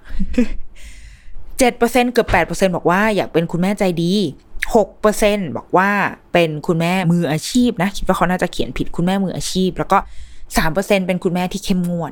[1.05, 4.13] 7เปอร์เกือบ8เปอร์เซ็นบอกว่าอยากเป็นคุณแม่ใจดี
[4.55, 5.89] 6เปอร์เซ็นต์บอกว่า
[6.33, 9.97] เป็นคุณแม่มืออาชีพนะ คิดว่าเขาน่าจะเขียนผิดคุณแม่มืออาชีพ แล้วก็
[10.35, 12.11] 3เปอร์เซ็นต์เป็นคุณแม่ที่เข้มงวด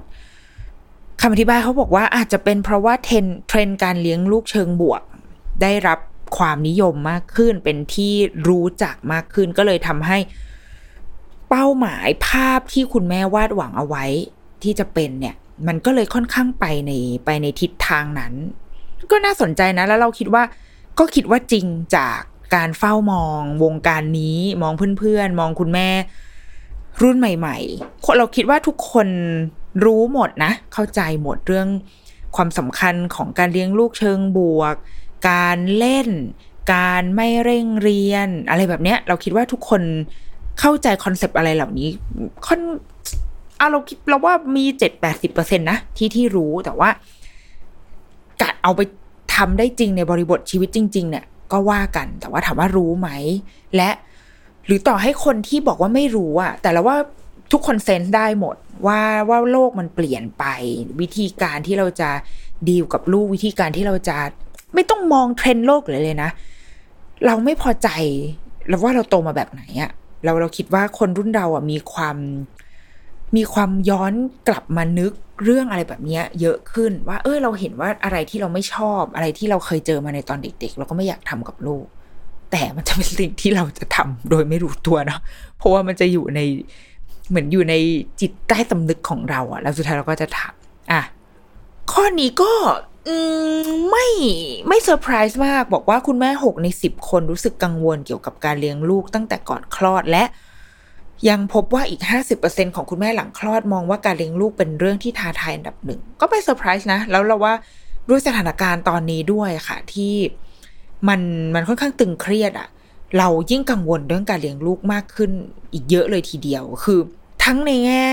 [1.22, 5.02] คำอธิบายเขาบอกว่าอาจจะเป็นเพราะว่า trend trend การเลี้ยงลูกเชิงบวก
[5.62, 6.00] ได้รับ
[6.38, 8.14] ความนิยมมากขึ้น เป็นที่
[8.48, 10.18] รู้จักมากขึ้น ก็เลยทำให้
[11.50, 14.06] เป้าหมายภาพที่คุณแม่วาดหวังเอาไว้
[14.64, 15.36] ที่จะเป็นเนี่ย
[15.68, 16.92] มันก็เลยค่อนข้างไปใน
[17.26, 18.34] ไปในทิศทางนั้น
[19.12, 20.44] ก็น่าสนใจนะแล้วเราคิดว่า
[21.00, 22.20] ก็คิดว่าจริงจาก
[22.56, 25.90] การเฝ้ามองวงการนี้มองเพื่อนๆ มองคุณแม่
[27.02, 29.08] รุ่นใหม่ ๆ เราคิดว่าทุกคน
[29.84, 31.68] รู้หมดนะ เข้าใจหมดเรื่อง
[32.36, 34.76] ความสำคัญของการเลี้ยงลูกเชิงบวก
[35.30, 36.10] การเล่น
[36.74, 39.82] การไม่เร่งเรียน อะไรแบบเนี้ย เราคิดว่าทุกคน
[40.60, 41.90] เข้าใจคอนเซปต์อะไรเหล่านี้
[42.46, 42.62] ค่อน
[43.58, 46.90] เอาเราคิดเราว่ามีเจ็ดแปดสิบเปอร์เซ็นตนะที่ที่รู้แต่ว่า
[48.42, 48.82] การเอาไป
[49.36, 53.10] ทำได้จริงในบริบทชีวิตจริง ๆ เนี่ย ก็ว่ากันแต่ว่าถามว่ารู้ไหม
[53.76, 53.90] และ
[54.66, 56.98] หรือต่อให้คนที่บอกว่าไม่รู้อะแต่เราว่า
[57.54, 58.56] ทุกคนเซนส์ได้หมด
[58.88, 60.46] ว่าว่าโลกมันเปลี่ยนไป
[61.02, 62.10] วิธีการที่เราจะ
[62.70, 64.18] ดีลกับลูกวิธีการที่เราจะ
[64.74, 66.30] ไม่ต้องมองเทรนด์โลกเลยเลยนะ
[67.26, 67.90] เราไม่พอใจ
[68.68, 69.92] เราว่าเราโตมาแบบไหนอะ
[70.24, 72.18] เราเราคิดว่าคนรุ่นเราอะมีความ
[73.36, 74.14] มีความย้อน
[74.48, 75.12] กลับมานึก
[75.44, 81.86] เรื่องอะไรแบบนี้เยอะขึ้นว่า เออเราเห็นว่าอะไรที่เราไม่ชอบ อะไรที่เราเคยเจอมาในตอนเด็ก ๆ เราก็ไม่อยากทำกับลูก
[82.52, 85.20] แต่มันจะเป็นสิ่งที่เราจะทำโดยไม่รู้ตัวเนาะ
[85.58, 86.40] เพราะว่ามันจะอยู่ใน
[87.30, 87.76] เหมือนอยู่ใน
[88.22, 91.02] จิตใต้สำนึกของเราอะแล้วสุดท้ายเราก็จะทำอะ
[91.92, 92.52] ข้อนี้ก็
[93.90, 94.08] ไม่
[94.68, 100.24] ไม่เซอร์ไพรส์มากบอกว่าคุณแม่หกในสิบคนรู้สึกกังวลเกี่ยวกับการเลี้ยงลูกตั้งแต่ก่อนคลอดและ
[101.30, 107.54] ยังพบว่าอีกห้าสิบเปอร์เซ็นต์ของคุณแม่หลังคลอดมองว่าการเลี้ยงลูกเป็นเรื่องที่ท้าทายอันดับหนึ่ง ก็ไม่เซอร์ไพรส์นะ แล้วเราว่า
[108.10, 110.14] ด้วยสถานการณ์ตอนนี้ด้วยค่ะที่
[111.08, 111.22] มัน
[111.56, 112.68] มันค่อนข้างตึงเครียดอะ
[113.18, 115.32] เรายิ่งกังวลเรื่องการเลี้ยงลูกมากขึ้น
[115.74, 117.00] อีกเยอะเลยทีเดียว คือ
[117.44, 118.08] ทั้งในแง่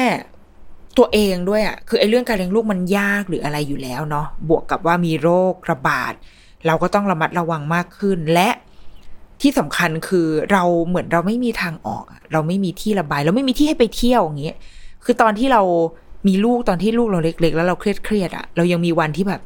[0.98, 6.12] ตัวเองด้วยอะ่ะ คือไอ้เรื่องการเลี้ยงลูกมันยากหรืออะไรอยู่แล้วเนาะ บวกกับว่ามีโรคระบาด
[6.66, 8.48] เราก็ต้องระมัดระวังมากขึ้น และ
[9.40, 14.56] ที่สำคัญคือเราเหมือนเราไม่มีทางออก เราไม่มีที่ระบาย เราไม่มีที่ให้ไปเที่ยวอย่างเงี้ย
[15.04, 15.62] คือตอนที่เรา
[16.28, 19.40] มีลูกตอนที่ลูกเราเล็ก ๆ แล้วเราเครียดเครียดอะเรายังมีวันที่แบบ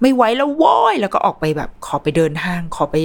[0.00, 2.96] ไม่ไหวแล้วโว้ยแล้วก็ออกไปแบบ ขอไปเดินห้าง ขอไป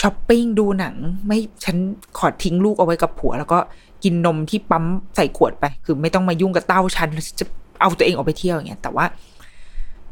[0.00, 0.94] ช้อปปิ้งดูหนัง
[1.26, 1.76] ไม่ฉัน
[2.18, 3.58] ขอทิ้งลูกเอาไว้กับผัว แล้วก็
[4.04, 4.84] กินนมที่ปั๊ม
[5.16, 7.08] ใส่ขวดไป คือไม่ต้องมายุ่งกับเต้าฉัน
[7.40, 7.44] จะ
[7.80, 9.04] เอาตัวเองออกไปเที่ยวอย่างเงี้ยแต่ว่า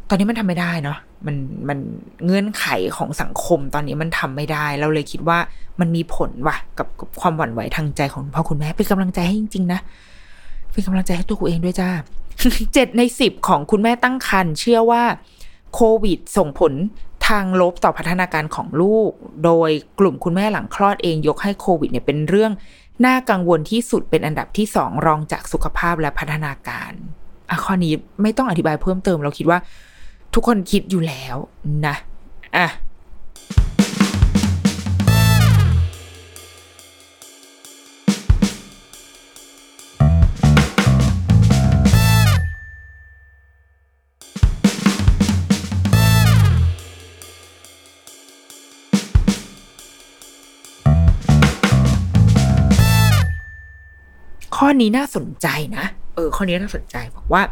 [0.08, 1.36] ตอนนี้มันทำไม่ได้เนาะมัน
[1.68, 1.78] มัน
[2.24, 2.66] เงื่อนไข
[2.96, 5.38] ของสังคมตอนนี้มันทำไม่ได้ เราเลยคิดว่า
[5.80, 9.80] มันมีผลว่ะกับกับความหวั่นไหวทางใจของพ่อคุณแม่เป็นกำลังใจให้จริงๆนะ
[10.72, 11.90] เป็นกำลังใจให้ตัวกูเองด้วยจ้า
[12.74, 15.02] เจ็ดในสิบของคุณแม่ตั้งครรภ์เชื่อว่า
[15.74, 16.72] โควิดส่งผล
[17.26, 19.10] ทางลบต่อพัฒนาการของลูก
[19.44, 22.52] โดยกลุ่มคุณแม่หลังคลอดเองยกให้โควิดเนี่ยเป็นเรื่อง
[23.06, 26.92] น่ากังวลที่สุดเป็นอันดับที่สองรองจากสุขภาพและพัฒนาการ
[27.50, 29.58] อะข้อนี้ไม่ต้องอธิบายเพิ่มเติมเราคิดว่า
[30.34, 31.36] ทุกคนคิดอยู่แล้ว
[31.86, 31.96] นะ
[32.56, 32.66] อะ
[54.66, 55.46] ข้อนี้น่าสนใจ
[55.76, 57.42] นะ เออ ข้อนี้น่าสนใจบอกว่า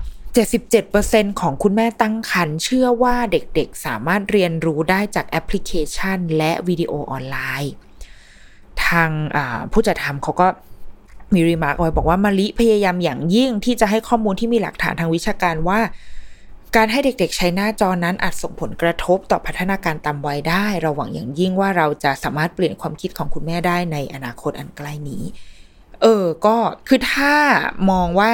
[0.65, 7.73] 77%ของคุณแม่ตั้งครรภ์เชื่อว่าเด็กๆสามารถเรียนรู้ได้จากแอปพลิเคชัน และวิดีโอออนไลน์
[8.87, 9.11] ทาง
[9.73, 10.47] ผู้จัดทำเขาก็
[11.35, 15.81] มี remark ไว้บอกว่ามะลิพยายามอย่างยิ่งที่จะให้ข้อมูลที่มีหลักฐานทางวิชาการว่า
[16.77, 25.25] การให้เด็กๆใช้หน้าจอนั้นอาจส่งผลกระทบต่อพัฒนาการตามวัยได้ เราหวังอย่างยิ่งว่าเราจะสามารถเปลี่ยนความคิดของคุณแม่ได้ในอนาคตอันใกล้นี้
[26.03, 26.57] เออ ก็
[26.89, 27.35] คือถ้า
[27.91, 28.31] มองว่า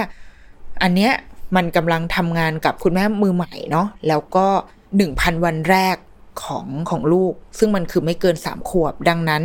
[0.83, 1.12] อันเนี้ย
[1.57, 4.46] มันกำลังทำงานกับคุณแม่มือใหม่เนาะแล้วก็
[4.96, 5.96] หนึ่งพันวันแรก
[6.44, 9.42] ของของลูก ซึ่งมันคือไม่เกินสามขวบดังนั้น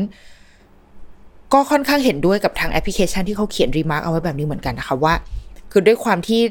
[1.54, 5.14] ก็ค่อนข้างเห็นด้วยกับทางแอปพลิเคชันที่เขาเขียน remark เอาไว้แบบนี้เหมือนกันนะคะว่า
[5.72, 6.42] คือด้วยความที่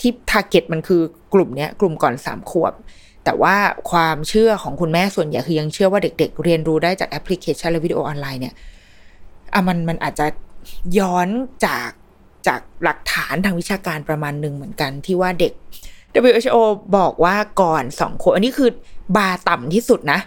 [0.00, 1.02] ที่ target มันคือ
[1.34, 2.72] กลุ่มเนี้ยกลุ่มก่อนสามขวบ
[3.24, 3.54] แต่ว่า
[3.90, 8.54] ความเชื่อของคุณแม่ส่วนใหญ่คือยังเชื่อว่าเด็ก ๆ เรียนรู้ได้จากแอปพลิเคชันและวิดีโอออนไลน์เนี่ย
[9.54, 10.26] อะมันมันอาจจะ
[10.98, 11.28] ย้อน
[11.66, 11.90] จาก
[12.46, 15.52] จากหลักฐานทางวิชาการประมาณหนึ่งเหมือนกันที่ว่าเด็ก
[16.20, 16.56] WHO
[16.96, 18.70] บอกว่าก่อนสองขวบอันนี้คือ
[19.16, 20.20] บาต่ำที่สุดนะ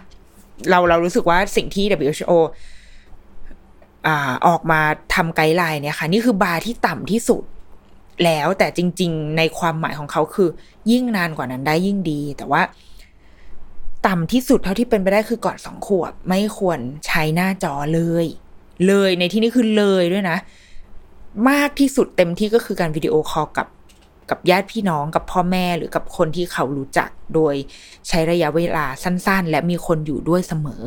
[0.70, 2.32] เราเรารู้สึกว่าสิ่งที่ WHO
[4.06, 4.08] อ
[4.46, 4.80] ออกมา
[5.14, 7.42] ทำไกด์ไลน์เนี่ยค่ะ นี่คือบาที่ต่ำที่สุด
[8.24, 10.48] แล้วแต่จริง ๆ ในความหมายของเขาคือ
[10.90, 12.62] ยิ่งนานกว่านั้นได้ยิ่งดี แต่ว่า
[14.06, 18.26] ต่ำที่สุดเท่าที่เป็นไปได้คือก่อนสองขวบ ไม่ควรใช้หน้าจอเลย
[18.86, 20.38] เลยในที่นี้คือเลยด้วยนะ
[21.50, 23.68] มากที่สุดเต็มที่ก็คือการวิดีโอคอลกับ
[24.30, 27.54] กับญาติพี่น้องกับพ่อแม่หรือกับคนที่เขารู้จักโดย
[28.08, 30.82] ใช้ระยะเวลาสั้น ๆ และมีคนอยู่ด้วยเสมอ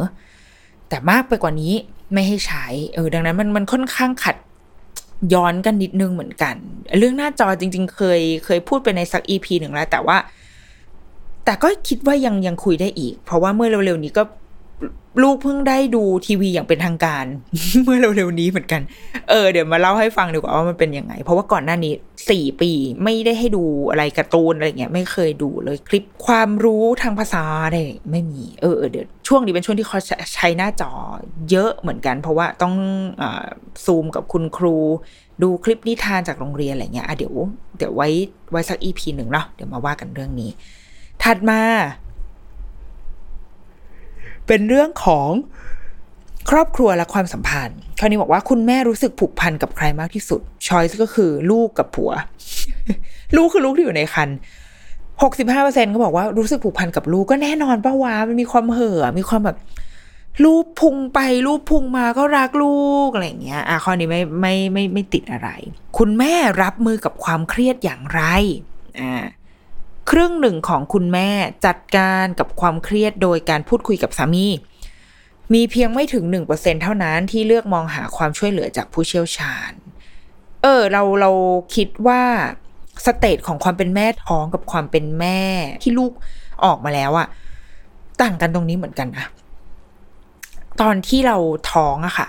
[0.90, 1.74] แต่มากไปกว่านี้
[2.14, 4.36] ไม่ให้ใช้เออดังนั้นมันมันค่อนข้างขัด
[5.34, 6.56] ย้อนกันนิดนึงเหมือนกัน
[6.98, 10.18] เรื่องหน้าจอจริง ๆ เคยเคยพูดไปในสักอีพีหนึ่งแล้ว แต่ว่า
[11.46, 14.24] แต่ก็คิดว่ายังยังคุยได้อีก เพราะว่าเมื่อเร็วๆนี้ก็
[15.24, 17.26] ลูกเพิ่งได้ดูทีวีอย่างเป็นทางการ
[17.84, 18.82] เมื่อเร็วๆนี้เหมือนกัน
[19.30, 21.94] เออเดี๋ยวมาเล่าให้ฟังดีกว่าว่ามันเป็นยังไง เพราะว่าก่อนหน้านี้
[22.30, 22.72] สี่ปี
[23.04, 27.78] ไม่ได้ให้ดูอะไรการ์ตูนอะไรเงี้ยไม่เคยดูเลยคลิปความรู้ทางภาษาอะไร
[28.12, 30.00] ไม่มีเออเดี๋ยวช่วงนี้เป็นช่วงที่เขา
[30.36, 30.92] ใช้หน้าจอ
[31.52, 32.76] เยอะเหมือนกัน เพราะว่าต้อง
[33.22, 33.24] อ
[33.86, 34.78] ซูมกับคุณครู
[35.42, 37.34] ดูคลิปนิทานจากโรงเรียนอะไรเงี้ยอะเดี๋ยว
[37.78, 38.10] เดี๋ยวไว้
[38.52, 40.50] ไว้สักอีพีหนึ่งเนาะเดี๋ยวมาว่ากันเรื่องนี้
[41.24, 41.62] ถัดมา
[44.48, 45.30] เป็นเรื่องของ
[46.50, 52.12] ครอบครัวและความสัมพันธ์คราวนี้บอกว่าคุณแม่รู้สึกผูกพันกับใครมากที่สุดชอยส์ก็คือลูกกับผัว
[53.36, 54.30] ลูกคือลูกที่อยู่ในคัน
[55.24, 59.58] หกสิบห้าเปอร์เซ็นต์ก็บอกว่ารู้สึกผูกพันกับลูกก็แน่นอนป้าวามันมีความเห่อ มีความแบบ
[60.46, 65.50] ลูกพุงไปลูกพุงมาก็รักลูกอะไรอย่างเงี้ยอะข้อนี้ไม่ไม่ไม่ไม่ติดอะไร
[65.98, 66.34] คุณแม่
[66.64, 68.22] รับมือกับความเครียดอย่างไร
[69.00, 69.14] อ่า
[70.10, 71.30] ครึ่งหนึ่งของคุณแม่
[71.66, 74.48] จัดการกับความเครียดโดยการพูดคุยกับสามี
[75.54, 79.72] มีเพียงไม่ถึงหนึ่งเปอร์เซ็นต์เท่านั้นที่เลือกมองหาความช่วยเหลือจากผู้เชี่ยวชาญ
[80.62, 81.32] เออ เราเรา
[81.76, 82.22] คิดว่า
[83.06, 85.40] stage ของความเป็นแม่ท้องกับความเป็นแม่
[85.84, 86.12] ที่ลูก
[86.66, 87.28] ออกมาแล้วอะ
[88.22, 89.26] ต่างกันตรงนี้เหมือนกันนะ
[90.82, 91.38] ตอนที่เรา
[91.72, 92.28] ท้องอะค่ะ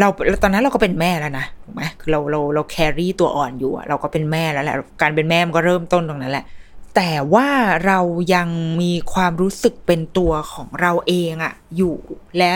[0.00, 0.08] เรา
[0.42, 6.44] ตอนนั้นเราก็เป็นแม่แล้วนะถูกไหมคือเราเราเราแครี่ตัวอ่อนอยู่อะเราก็เป็นแม่แล้วแหละการเป็นแม่มันก็เริ่มต้นตรงนั้นแหละ
[6.96, 7.48] แต่ว่า
[7.86, 8.00] เรา
[8.34, 8.48] ยัง
[8.82, 11.96] มีความรู้สึกเป็นตัวของเราเองอะอยู่
[12.38, 12.54] และ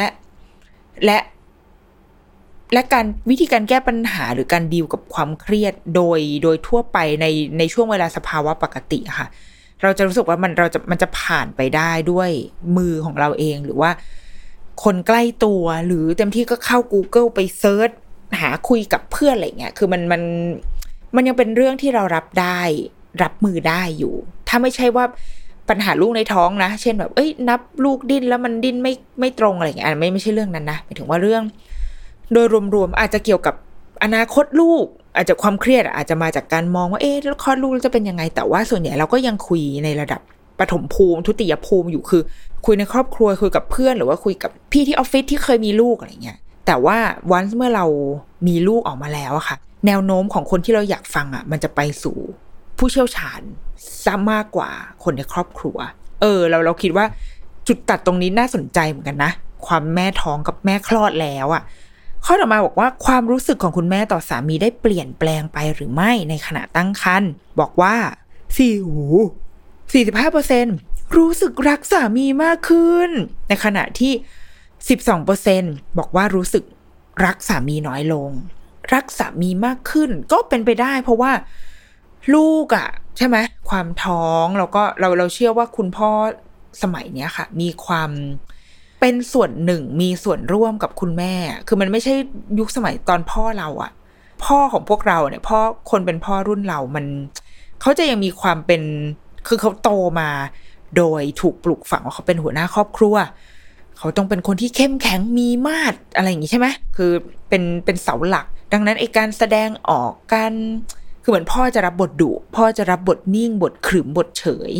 [1.04, 1.18] และ
[2.72, 7.26] และการวิธีการแก้ปัญหาหรือการดีลกับความเครียดโดยโดยทั่วไปใน
[7.58, 9.26] ในช่วงเวลาสภาวะปกติค่ะ
[9.82, 12.30] เราจะรู้สึกว่ามันเราจะมันจะผ่านไปได้ด้วย
[12.76, 13.90] มือของเราเองหรือว่า
[14.84, 17.90] คนใกล้ตัวหรือเต็มที่ก็เข้า Google ไปเซิร์ช
[18.40, 20.22] หาคุยกับเพื่อนอะไรเงี้ยคือมันมัน
[21.16, 22.60] มันยังเป็นเรื่องที่เรารับได้
[23.22, 24.14] รับมือได้อยู่
[24.48, 25.04] ถ้าไม่ใช่ว่า
[25.68, 31.42] ปัญหาลูกในท้องนะ เช่นแบบ เอ้ย นับลูกดิ้นแล้วมันดิ้นไม่ไม่ตรงอะไรอย่างเงี้ยไม่ไม่ใช่เรื่องนั้นนะหมายถึงว่าเรื่อง
[32.32, 33.54] โดยรวมๆอาจจะเกี่ยวกับ
[34.04, 34.84] อนาคตลูก
[35.16, 40.20] อาจจะความเครียดอาจจะมาจากการมองว่าเอ๊ะแล้วคลอดลูกจะเป็นยังไง แต่ว่าส่วนใหญ่เราก็ยังคุยในระดับ
[40.58, 42.22] ปฐมภูมิ ทุติยภูมิอยู่คือ
[42.66, 46.96] คุยในครอบครัวคุยกับเพื่อน หรือว่าคุยกับพี่ที่ออฟฟิศที่เคยมีลูกอะไรเงี้ยแต่ว่า
[47.30, 47.86] วันเมื่อเรา
[48.46, 52.16] มีลูกออกมาแล้วอะค่ะ แนวโน้มของคนที่เราอยากฟังอะมันจะไปสู่
[52.78, 53.40] ผู้เชี่ยวชาญ
[54.04, 54.70] ซะมากกว่า
[55.02, 55.76] คนในครอบครัว
[56.20, 57.06] เออ เราเราคิดว่า
[57.68, 59.32] จุดตัดตรงนี้น่าสนใจเหมือนกันนะ
[59.66, 61.62] ความแม่ท้องกับแม่คลอดแล้วอะ่ะ
[62.24, 67.96] ข้อต่อมาบอกว่าความรู้สึกของคุณแม่ต่อสามีได้เปลี่ยนแปลงไปหรือไม่ในขณะตั้งครรภ์บอกว่า
[68.56, 69.04] สี่หู
[69.92, 70.66] สี่สิบห้าเปอร์เซ็น
[71.16, 73.10] รู้สึกรักสามีมากขึ้น
[73.48, 74.12] ในขณะที่
[74.88, 75.62] สิบสองเปอร์เซ็น
[75.98, 76.64] บอกว่ารู้สึก
[77.24, 78.30] รักสามีน้อยลง
[78.94, 81.32] รักสามีมากขึ้นก็เป็นไปได้เพราะว่า
[82.34, 83.36] ลูกอะ่ะ ใช่ไหม
[83.70, 86.10] ความท้องแล้วก็เราเราเชื่อว่าคุณพ่อ
[86.82, 88.10] สมัยเนี้ยค่ะ มีความ
[89.00, 91.34] เป็นส่วนหนึ่งมีส่วนร่วมกับคุณแม่
[91.66, 92.14] คือมันไม่ใช่
[92.58, 93.90] ยุคสมัยตอนพ่อเราอะ่ะ
[94.44, 95.58] พ่อของพวกเราเนี่ยพ่อ
[95.90, 97.06] คนเป็นพ่อรุ่นเรามัน
[97.80, 98.82] เขาจะยังมีความเป็น
[99.48, 100.30] คือเขาโตมา
[100.96, 103.16] โดยถูกปลูกฝังว่าเขาเป็นหัวหน้าครอบครัว
[103.98, 107.12] เขาต้องเป็นคนที่เข้มแข็งมีมาดอะไรอย่างนี้ใช่ไหมคือ
[107.48, 110.52] เป็นเป็นเสาหลัก ดังนั้นไอการแสดงออกการ
[111.26, 114.72] คือเหมือนพ่อจะรับบทดุพ่อจะรับบทนิ่ง บทขรึมบทเฉย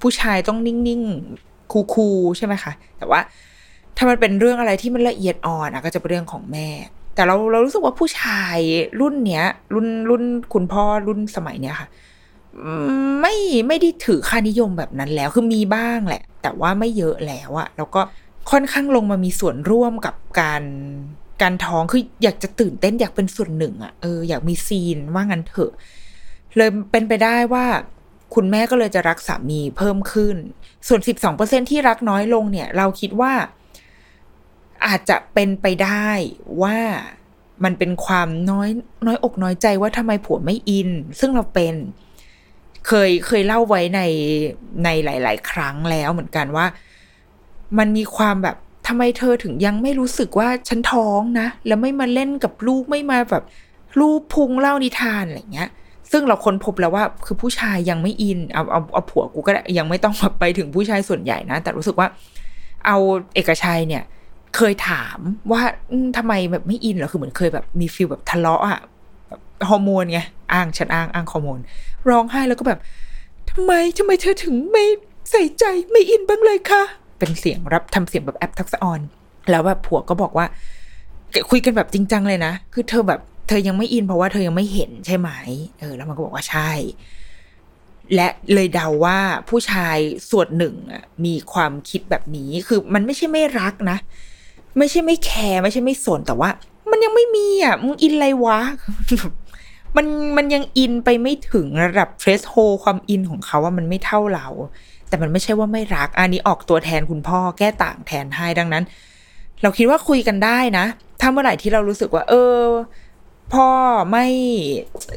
[0.00, 3.20] ผู้ชายต้องนิ่งๆคูลๆใช่ไหมคะ แต่ว่า
[3.96, 6.68] ถ้ามันเป็นเรื่องอะไรที่มันละเอียดอ่อนอะก็จะเป็นเรื่องของแม่
[7.14, 8.58] แต่เราเรารู้สึกว่าผู้ชาย
[9.00, 10.22] รุ่นเนี้ย รุ่นรุ่น
[10.54, 11.88] คุณพ่อรุ่นสมัยเนี้ยค่ะ
[13.20, 13.34] ไม่
[13.68, 18.00] ไม่ได้ถือค่านิยมแบบนั้นแล้วคือมีบ้างแหละ แต่ว่าไม่เยอะแล้วอะแล้วก็
[18.50, 20.62] ค่อนข้างลงมามีส่วนร่วมกับการ
[21.42, 25.72] การท้องคืออยากจะตื่นเต้นอยากเป็นส่วนหนึ่งอะเอออยากมีซีนว่างั้นเถอะ
[26.56, 27.64] เลยเป็นไปได้ว่า
[28.34, 30.36] คุณแม่ก็เลยจะรักสามีเพิ่มขึ้น
[30.88, 33.32] ส่วนสิบสองเปอร์เซ็นที่รักน้อยลงเนี่ย เราคิดว่า
[34.86, 36.08] อาจจะเป็นไปได้
[36.62, 36.76] ว่า
[37.64, 38.68] มันเป็นความน้อย
[39.06, 41.74] น้อยอกน้อยใจว่าทำไมผัวไม่อิน ซึ่งเราเป็น
[42.86, 44.00] เคยเคยเล่าไว้ใน
[44.84, 46.66] ในหลาย ๆ ครั้งแล้วเหมือนกันว่า
[47.78, 53.44] มันมีความแบบ ทำไมเธอถึงยังไม่รู้สึกว่าฉันท้องนะ แล้วไม่มาเล่นกับลูกไม่มาแบบ
[54.00, 55.70] ลูกพุงเล่านิทานอะไรเงี้ย
[56.12, 62.08] ซึ่งเราค้นพบแล้วว่าคือผู้ชายยังไม่อินเอาเอาเอาผัวกูก็ได้ยังไม่ต้องแบบไปถึงผู้ชายส่วนใหญ่นะ แต่รู้สึกว่า
[62.86, 62.96] เอา
[63.34, 64.02] เอกชัยเนี่ย
[64.56, 65.18] เคยถาม
[65.52, 68.80] ว่าอืมทำไมแบบไม่อินเหรอคือเหมือนเคยแบบมีฟีลแบบทะเลาะอะ
[69.68, 70.20] ฮอร์โมนไง
[70.52, 71.58] อ้างฉันอ้างอ้างฮอร์โมน
[72.08, 72.80] ร้องไห้แล้วก็แบบ
[73.50, 74.84] ทำไมทำไมเธอถึงไม่
[75.30, 76.82] ใส่ใจไม่อินบ้างเลยคะ
[77.18, 79.00] เป็นเสียงรับทำเสียงแบบแอปทักษะออน
[79.50, 80.46] แล้วแบบผัวก็บอกว่า
[81.50, 85.30] คุยกันแบบจริงจังเลยนะ คือเธอแบบเธอยังไม่อินเพราะว่าเธอยังไม่เห็นใช่ไหม
[85.80, 86.70] เออ แล้วมันก็บอกว่าใช่
[88.14, 89.96] และเลยเดาว่าผู้ชาย
[90.30, 93.98] ส่วนหนึ่งอะมีความคิดแบบนี้ คือมันไม่ใช่ไม่รักนะ
[94.78, 96.50] ไม่ใช่ไม่แคร์ไม่ใช่ไม่สนแต่ว่า
[96.90, 98.60] มันยังไม่มีอะมึงอินอะไรวะ
[99.96, 104.48] มันมันยังอินไปไม่ถึงระดับเทรสโฮความอินของเขาว่ามันไม่เท่าเรา
[105.14, 108.84] แต่มันไม่ใช่ว่าไม่รัก อันนี้ออกตัวแทนคุณพ่อแก้ต่างแทนให้ดังนั้น
[109.62, 110.86] เราคิดว่าคุยกันได้นะ
[111.20, 112.62] ถ้าเมื่อไหร่ที่เรารู้สึกว่า เออ
[113.54, 113.68] พ่อ
[114.10, 114.26] ไม่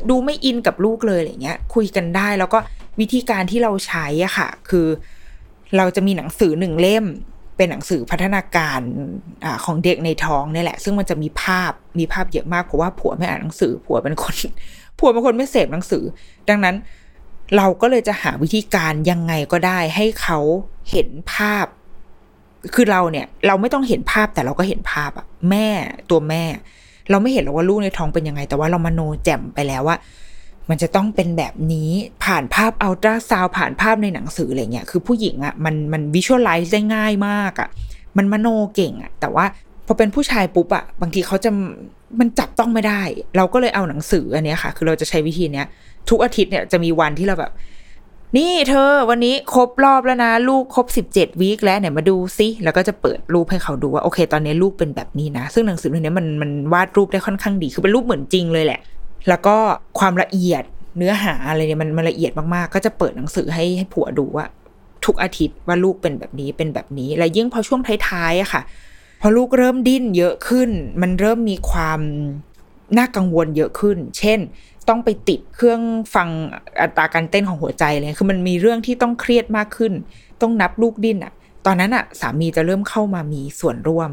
[0.10, 2.60] ดูไม่อินกับลูกเลยอะไรเงี้ย คุยกันได้แล้วก็
[2.99, 4.88] วิธีการที่เราใช้อะค่ะ คือ
[5.77, 7.05] เราจะมีหนังสือหนึ่งเล่ม
[7.57, 8.81] เป็นหนังสือพัฒนาการ
[9.45, 14.36] อของเด็กในท้องนี่แหละ ซึ่งมันจะมีภาพมีภาพเยอะมากเพราะว่าผัวไม่อ่านหนังสือ ผัวเป็นคน
[14.99, 16.03] ผัวเป็นคนไม่เสพหนังสือ
[16.51, 16.75] ดังนั้น
[17.55, 20.39] เราก็เลยจะหาวิธีการยังไงก็ได้ให้เขา
[20.91, 21.65] เห็นภาพ
[22.73, 25.67] คือเราเนี่ย เราไม่ต้องเห็นภาพแต่เราก็เห็นภาพอะแม่
[26.10, 26.43] ตัวแม่
[27.10, 29.97] เราไม่เห็นหรอกว่าลูกในท้องเป็นยังไง แต่ว่าเรามาโนแจ่มไปแล้วว่า
[30.69, 31.89] มันจะต้องเป็นแบบนี้
[32.23, 37.69] ผ่านภาพอัลตราซาวผ่านภาพในหนังสืออะไรเงี้ยคือผู้หญิงอะ่ะมันมันวิชวลไลซ์ได้ง่ายมากอะ่ะ
[38.17, 39.45] มันมโนเก่งอะ่ะ แต่ว่า
[39.86, 41.51] พอเป็นผู้ชายปุ๊บอะ่ะบางทีเขาจะ
[42.19, 43.01] มันจับต้องไม่ได้
[43.38, 45.67] เราก็เลยเอาหนังสืออันนี้ค่ะ คือเราจะใช้วิธีเนี้ย
[46.10, 47.52] ทุกอาทิตย์เนี่ยจะมีวันที่เราแบบ
[48.38, 58.80] นี่เธอวันนี้ครบรอบแล้วนะ ลูกครบสิบเจ็ดวีคแล้วเนี่ยมาดูซิแล้วก็จะเปิดรูปให้เขาดูว่าโอเค ตอนนี้ลูกเป็นแบบนี้นะ ซึ่งหนังสือเล่มนี้มันมันวาดรูปได้ค่อนข้างดี คือเป็นรูปเหมือนจริงเลยแหละ
[59.30, 59.56] แล้วก็
[60.00, 60.63] ความละเอียด
[60.98, 64.46] เนื้อหาอะไรเนี่ยมันมันละเอียดมากๆ ก็จะเปิดหนังสือให้ให้ผัวดูว่า
[65.06, 68.62] ทุกอาทิตย์ว่าลูกเป็นแบบนี้เป็นแบบนี้ และยิ่งพอช่วงท้ายๆอะค่ะ
[69.22, 70.70] พอลูกเริ่มดิ้นเยอะขึ้น
[71.02, 72.00] มันเริ่มมีความ
[72.98, 74.39] น่ากังวลเยอะขึ้น เช่น
[74.89, 75.82] ต้องไปติดเครื่อง
[76.15, 76.30] ฟัง
[76.82, 79.93] อัตราการเต้นของหัวใจเลย คือมันมีเรื่องที่ต้องเครียดมากขึ้น
[80.41, 81.34] ต้องนับลูกดิ้นอะ
[81.65, 84.10] ตอนนั้นอะสามีจะเริ่มเข้ามามีส่วนร่วม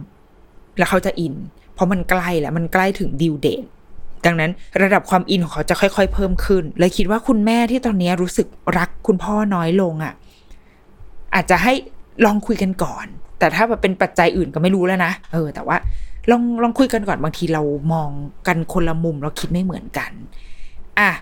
[0.78, 1.34] แล้วเขาจะอิน
[1.74, 3.64] เพราะมันใกล้แล้วมันใกล้ถึงดิวเดท
[4.24, 4.50] ดังนั้น
[4.82, 8.46] ระดับความอินของเขาจะค่อย ๆ เพิ่มขึ้น เลยคิดว่าคุณแม่ที่ตอนนี้รู้สึก
[8.78, 10.12] รักคุณพ่อน้อยลงอะ่ะ
[11.34, 11.72] อาจจะให้
[12.24, 13.06] ลองคุยกันก่อน
[13.38, 15.76] แต่ถ้าแบบเป็นปัจจัยอื่นก็ไม่รู้แล้วนะ เออ แต่ว่า
[16.30, 18.08] ลองลองคุยกันก่อนบางทีเรามอง
[18.46, 20.10] กันคนละมุมเราคิดไม่เหมือนกัน
[21.00, 21.12] อะ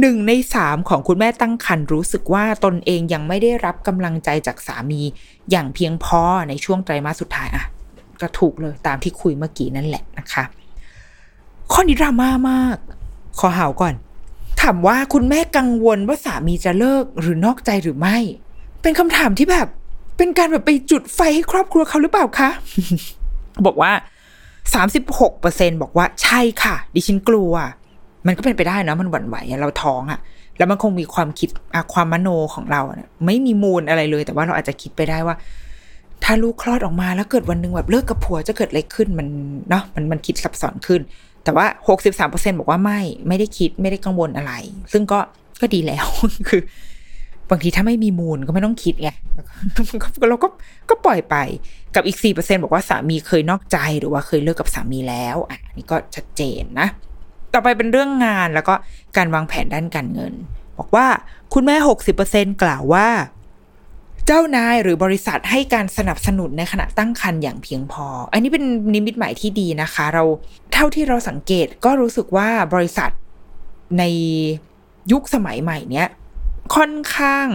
[0.00, 5.00] หนึ่งในสามของคุณแม่ตั้งครรภ์รู้สึกว่าตนเองยังไม่ได้รับกำลังใจจากสามี
[5.50, 7.64] อย่างเพียงพอในช่วงไตรมาสสุดท้ายอะ
[8.20, 10.44] ก็ถูกเลยตามที่คุยเมื่อกี้นั่นแหละนะคะ
[11.72, 12.76] ข้อนี้ดราม่ามาก
[13.38, 13.94] ขอหาวก่อน
[14.60, 18.16] ถามว่าคุณแม่กังวลว่าสามีจะเลิกหรือนอกใจหรือไม่
[18.82, 19.68] เป็นคำถามที่แบบ
[20.16, 22.50] เป็นการแบบไปจุดไฟให้ครอบครัวเขาหรือเปล่าคะ
[23.66, 23.92] บอกว่า
[24.74, 27.52] สามสิบหกเปอร์เซ็นบอกว่าใช่ค่ะ ดิฉันกลัว
[28.26, 30.20] มันก็เป็นไปได้นะมันหวั่นไหวเราท้องอะ
[30.58, 31.48] แล้วมันคงมีความคิด
[31.94, 35.36] ความมโนของเราเนี่ยไม่มีมูลอะไรเลย แต่ว่าเราอาจจะคิดไปได้ว่า
[36.24, 39.28] ถ้าลูกคลอดออกมาแล้วเกิดวันหนึ่งแบบเลิกกับผัวจะเกิดอะไรขึ้นมัน
[39.70, 41.00] เนาะมันมันคิดซับซ้อนขึ้น
[41.44, 44.52] แต่ว่าหกสิบสามเปอร์เซ็นบอกว่าไม่ไม่ได้คิดไม่ได้กังวลอะไร
[44.92, 45.18] ซึ่งก็
[45.60, 46.06] ก็ดีแล้ว
[46.48, 46.60] คือ
[47.50, 49.08] บางทีถ้าไม่มีมูลก็ไม่ต้องคิดไง
[50.30, 50.48] เราก็
[50.88, 51.36] ก็ปล่อยไป
[51.94, 56.88] กับอีกสี่เปอร์เซ็นบอกว่าสามีเคยนอกใจหรือว่าเคยเลิกกับสามีแล้วอะนี่ก็ชัดเจนนะ
[57.52, 58.74] ต่อไปเป็นเรื่องงานแล้วก็
[59.16, 60.32] การวางแผนด้านการเงิน
[60.78, 61.06] บอกว่า
[61.54, 63.08] คุณแม่หกสิบเปอร์เซ็นกล่าวว่า
[64.26, 70.24] เจ้านายหรือบริษัทให้การสนับสนุนในขณะตั้งครรภ์อย่างเพียงพอ อันนี้เป็นนิมิตหมายที่ดีนะคะ เรา
[70.72, 73.10] เท่าที่เราสังเกตก็รู้สึกว่าบริษัท
[73.98, 74.04] ใน
[75.12, 76.08] ยุคสมัยใหม่เนี้ย
[76.74, 77.46] ค่อนข้าง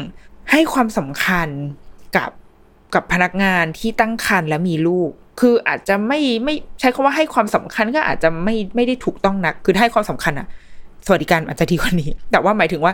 [0.52, 1.48] ให้ความสำคัญ
[2.16, 2.30] กับ
[2.94, 10.48] กับพนักงานที่ตั้งครรภ์และมีลูก คืออาจจะไม่ไม่ใช้คำว่าให้ความสำคัญก็อาจจะไม่ไม่ได้ถูกต้องนัก คือให้ความสำคัญอะ
[11.06, 12.94] สวัสดิการอาจจะดีกว่านี้ แต่ว่าหมายถึงว่า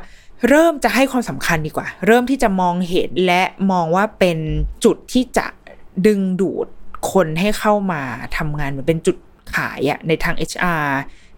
[0.50, 4.38] เริ่มจะให้ความสำคัญดีกว่า เริ่มที่จะมองเห็นและมองว่าเป็น
[4.86, 5.48] จุดที่จะ
[6.08, 6.68] ดึงดูด
[7.12, 8.02] คนให้เข้ามา
[8.38, 9.18] ทำงานเหมือนเป็นจุด
[9.56, 10.88] ขายอะในทาง HR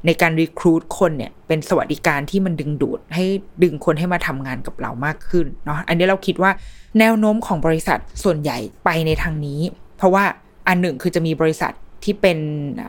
[0.05, 3.25] ในการรีครูดคนเนี่ยเป็นสวัสดิการที่มันดึงดูดให้
[3.63, 6.51] ดึงคนให้มาทำงานกับเรามากขึ้นเนาะอันนี้เราคิดว่า
[6.99, 9.61] แนวโน้มของบริษัทส่วนใหญ่ไปในทางนี้
[9.97, 10.23] เพราะว่า
[10.67, 11.71] อันหนึ่งคือจะมีบริษัท
[12.03, 12.37] ที่เป็น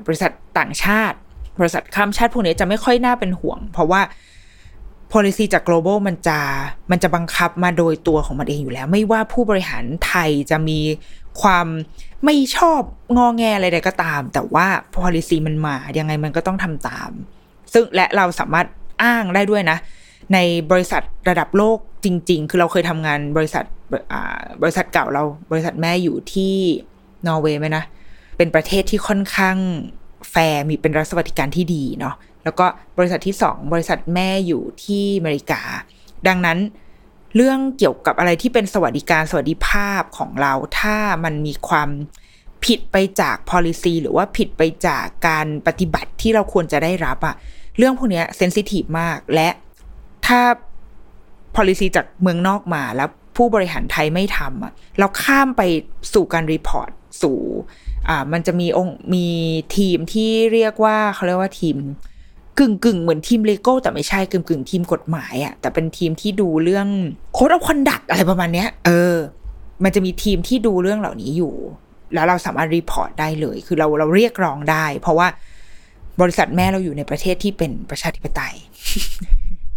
[0.07, 1.19] บริษัทต่างชาติ
[1.61, 4.01] บริษัทข้ามชาติพวกนี้จะไม่ค่อยน่าเป็นห่วง เพราะว่า
[5.13, 6.39] policy จาก global มันจะ
[6.91, 10.81] มันจะบังคับมาโดยตัวของมันเองอยู่แล้ว ไม่ว่าผู้บริหารไทยจะมี
[11.43, 11.67] ความ
[12.25, 12.81] ไม่ชอบ
[13.17, 14.67] งอแงอะไรใดก็ตาม แต่ว่า
[14.97, 17.11] policy มันมายังไงมันก็ต้องทำตาม
[17.73, 18.67] ซึ่งและเราสามารถ
[19.03, 19.79] อ้างได้ด้วยนะ
[20.35, 20.39] ใน
[20.71, 23.65] บริษัทระดับโลกจริง ๆ คือเราเคยทำงานบริษัท
[24.63, 26.55] บริษัทเก่าเราบริษัทแม่อยู่ที่
[27.29, 27.85] นอร์เวย์ไหมนะ
[28.37, 29.57] เป็นประเทศที่ค่อนข้าง
[30.31, 32.15] แฟร์มีเป็นรัฐสวัสดิการที่ดีเนาะ
[32.45, 32.67] แล้วก็
[32.99, 35.61] บริษัทที่สองบริษัทแม่อยู่ที่อเมริกา
[36.29, 36.59] ดังนั้น
[37.37, 41.89] เรื่องเกี่ยวกับอะไรที่เป็นสวัสดิการสวัสดิภาพของเรา ถ้ามันมีความ
[42.65, 47.35] ผิดไปจาก policy หรือว่าผิดไปจากการปฏิบัติที่เราควรจะได้รับอะ
[47.79, 49.49] เรื่องพวกนี้ sensitive มาก และ
[50.27, 50.41] ถ้า
[51.57, 55.63] policy จากเมืองนอกมาแล้วผู้บริหารไทยไม่ทำอะเราข้ามไป
[56.15, 56.91] สู่การ report
[57.23, 57.39] สู่
[58.09, 59.27] อ่ามันจะมีองค์มี
[59.77, 61.77] ทีมที่เรียกว่าเขาเรียกว่าทีม
[62.59, 66.89] กึ่งกึ่งเหมือนทีม legal แต่ไม่ใช่กึ่งกึ่งทีมกฎหมายอะแต่เป็นทีมที่ดูเรื่อง
[67.35, 69.15] code of conduct อะไรประมาณเนี้ย เออ
[69.85, 71.55] มันจะมีทีมที่ดูเรื่องเหล่านี้อยู่
[72.15, 75.29] แล้วเราสามารถ report ได้เลย คือเราเราเรียกร้องได้ เพราะว่า
[76.21, 78.55] บริษัทแม่เราอยู่ในประเทศที่เป็นประชาธิปไตย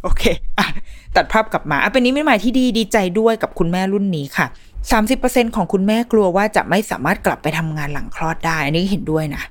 [0.04, 0.24] โอเค
[0.60, 0.68] อะ
[1.16, 4.48] ตัดภาพกลับมาอะเป็นนิมิตหมายที่ดีดีใจด้วยกับคุณแม่รุ่นนี้ค่ะ
[4.88, 9.44] 30%ของคุณแม่กลัวว่าจะไม่สามารถกลับไปทำงานหลังคลอดได้ อันนี้เห็นด้วยนะ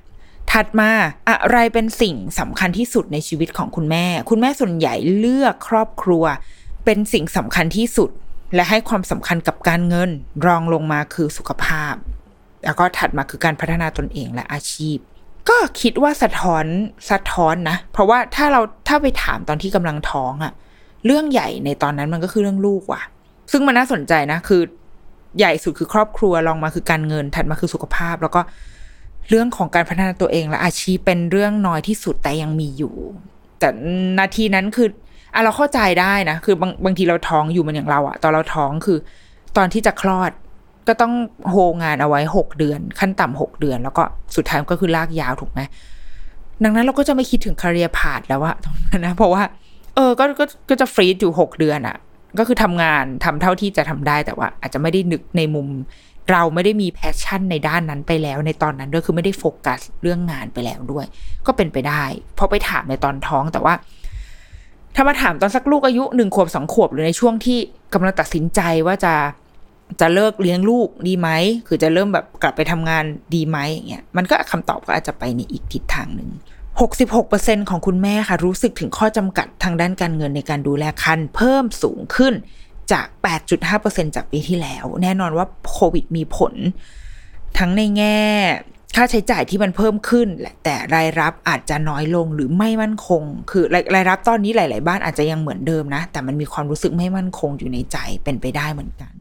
[0.51, 0.91] ถัดมา
[1.29, 6.23] อะไรเป็นสิ่งสำคัญที่สุดในชีวิตของคุณแม่ คุณแม่ส่วนใหญ่เลือกครอบครัว
[6.85, 8.09] เป็นสิ่งสำคัญที่สุด
[8.55, 10.09] และให้ความสำคัญกับการเงิน
[10.45, 11.93] รองลงมาคือสุขภาพ
[12.65, 14.97] แล้วก็ถัดมาคือการพัฒนาตนเองและอาชีพ
[15.49, 16.65] ก็คิดว่าสะท้อน
[17.11, 20.53] สะท้อนนะ เพราะว่าถ้าเราถ้าไปถามตอนที่กำลังท้องอะ
[21.05, 23.01] เรื่องใหญ่ในตอนนั้นมันก็คือเรื่องลูกว่ะ
[23.51, 24.61] ซึ่งมันน่าสนใจนะคือ
[25.37, 28.41] ใหญ่สุดคือครอบครัวรองมาคือการเงินถัดมาคือสุขภาพ แล้วก็
[29.29, 32.95] เรื่องของการพัฒนาตัวเองและอาชีพเป็นเรื่องน้อยที่สุดแต่ยังมีอยู่
[33.59, 33.69] แต่
[34.19, 34.87] นาทีนั้นคือ
[35.33, 38.97] อะเราเข้าใจได้นะ คือบางบางทีเราท้องอยู่มันอย่างเราอะตอนเราท้องคือ
[39.57, 40.31] ตอนที่จะคลอด
[40.87, 41.13] ก็ต้อง
[41.49, 44.03] โฮงานเอาไว้หกเดือน ขั้นต่ำหกเดือน แล้วก็
[44.35, 45.61] สุดท้ายก็คือลากยาวถูกไหม
[46.63, 49.43] ดังนั้นเราก็จะไม่คิดถึง career path แล้วอะตรงนั้นนะเพราะว่า
[49.95, 51.95] เออก็ก็ก็จะ freeze อยู่หกเดือนอะ
[52.37, 55.67] ก็คือทำงานทำเท่าที่จะทำได้แต่ว่า อาจจะไม่ได้นึกในมุม
[56.31, 61.05] เราไม่ได้มี passion ในด้านนั้นไปแล้ว ในตอนนั้นด้วยคือไม่ได้โฟกัสเรื่องงานไปแล้วด้วย
[61.47, 62.03] ก็เป็นไปได้
[62.35, 63.73] เพราะไปถามในตอนท้องแต่ว่า
[64.95, 67.59] ถ้ามาถามตอนสักลูกอายุหนึ่งขวบสองขวบหรือในช่วงที่
[67.93, 69.13] กำลังตัดสินใจว่าจะ
[70.01, 71.29] จะเลิกเลี้ยงลูกดีไหม
[71.67, 73.03] คือจะเริ่มแบบกลับไปทำงาน
[73.35, 76.29] ดีไหมอย่างเงี้ย มันก็คำตอบก็อาจจะไปในอีกทิศทางหนึ่ง
[76.79, 82.33] 66%ของคุณแม่ค่ะ รู้สึกถึงข้อจำกัดทางด้านการเงินในการดูแลคันเพิ่มสูงขึ้น
[82.91, 83.07] จาก
[83.61, 86.53] 8.5%จากปีที่แล้ว แน่นอนว่าโควิดมีผล
[87.57, 88.19] ทั้งในแง่
[88.95, 90.27] ค่าใช้จ่ายที่มันเพิ่มขึ้น
[90.63, 93.63] แต่รายรับอาจจะน้อยลงหรือไม่มั่นคง คือ
[93.95, 99.13] รายรับตอนนี้หลาย ๆ บ้านอาจจะยังเหมือนเดิมนะ แต่มันมีความรู้สึกไม่มั่นคงอยู่ในใจเป็นไปได้เหมือนกัน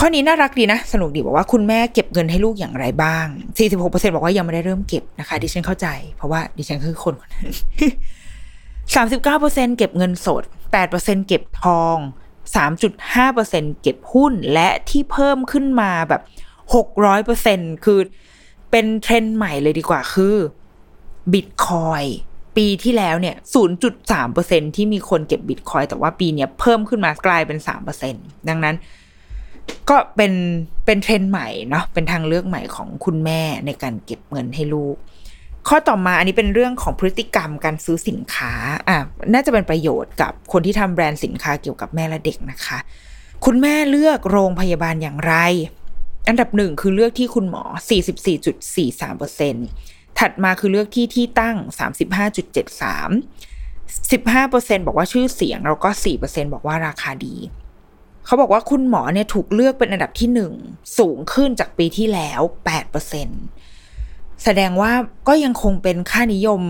[0.00, 3.26] ข้อนี้น่ารักดีนะ สนุกดีบอกว่าคุณแม่เก็บเงินให้ลูกอย่างไรบ้าง
[3.68, 7.48] 46%บอกว่ายังไม่ได้เริ่มเก็บนะคะ ดิฉันเข้าใจ เพราะว่าดิฉันคือคนคนนั้น
[9.16, 10.42] 39%เก็บเงินสด
[10.84, 11.96] 8%เก็บทอง
[13.04, 16.22] 3.5%เก็บหุ้นและที่เพิ่มขึ้นมาแบบ
[17.02, 18.00] 600%คือ
[18.70, 20.36] เป็นเทรนด์ใหม่เลยดีกว่าคือ
[21.32, 22.02] บิตคอย
[22.56, 23.36] ปีที่แล้วเนี่ย
[24.06, 27.58] 0.3%ที่มีคนเก็บบิตคอยแต่ว่าปีนี้เพิ่มขึ้นมากลายเป็น
[28.04, 28.76] 3%ดังนั้น
[29.90, 30.32] ก็เป็น
[30.86, 34.96] เป็นเทรนด์ใหม่เนาะเป็นทางเลือกใหม่ของคุณแม่ในการเก็บเงินให้ลูก
[35.68, 38.52] ข้อต่อมาอันนี้เป็นเรื่องของพฤติกรรมการซื้อสินค้า
[38.88, 38.98] อะ
[39.32, 42.78] น่าจะเป็นประโยชน์กับคนที่ทำแบรนด์สินค้าเกี่ยวกับแม่และเด็กนะคะ
[43.44, 45.34] คุณแม่เลือกโรงพยาบาลอย่างไร
[46.28, 47.64] อันดับหนึ่งคือเลือกที่คุณหมอ
[48.50, 51.56] 44.43%ถัดมาคือเลือกที่ที่ตั้ง
[52.38, 55.90] 35.73 15%บอกว่าชื่อเสียงแล้วก็
[56.22, 57.36] 4%บอกว่าราคาดี
[58.28, 60.52] เขาบอกว่าคุณหมอเนี่ยถูกเลือกเป็นอันดับที่หนึ่ง
[60.98, 62.40] สูงขึ้นจากปีที่แล้ว
[63.22, 64.92] 8%แสดงว่า
[65.28, 66.62] ก็ยังคงเป็นค่านิยม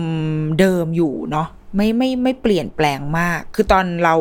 [0.59, 4.15] เดิมอยู่เนาะไม่ไม่ไม่เปลี่ยนแปลงมาก คือตอนเรา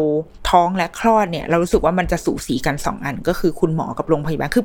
[0.50, 4.64] ท้องและคลอดเนี่ย เรารู้สึกว่ามันจะสูสีกันสองอัน ก็คือคุณหมอกับโรงพยาบาลคือ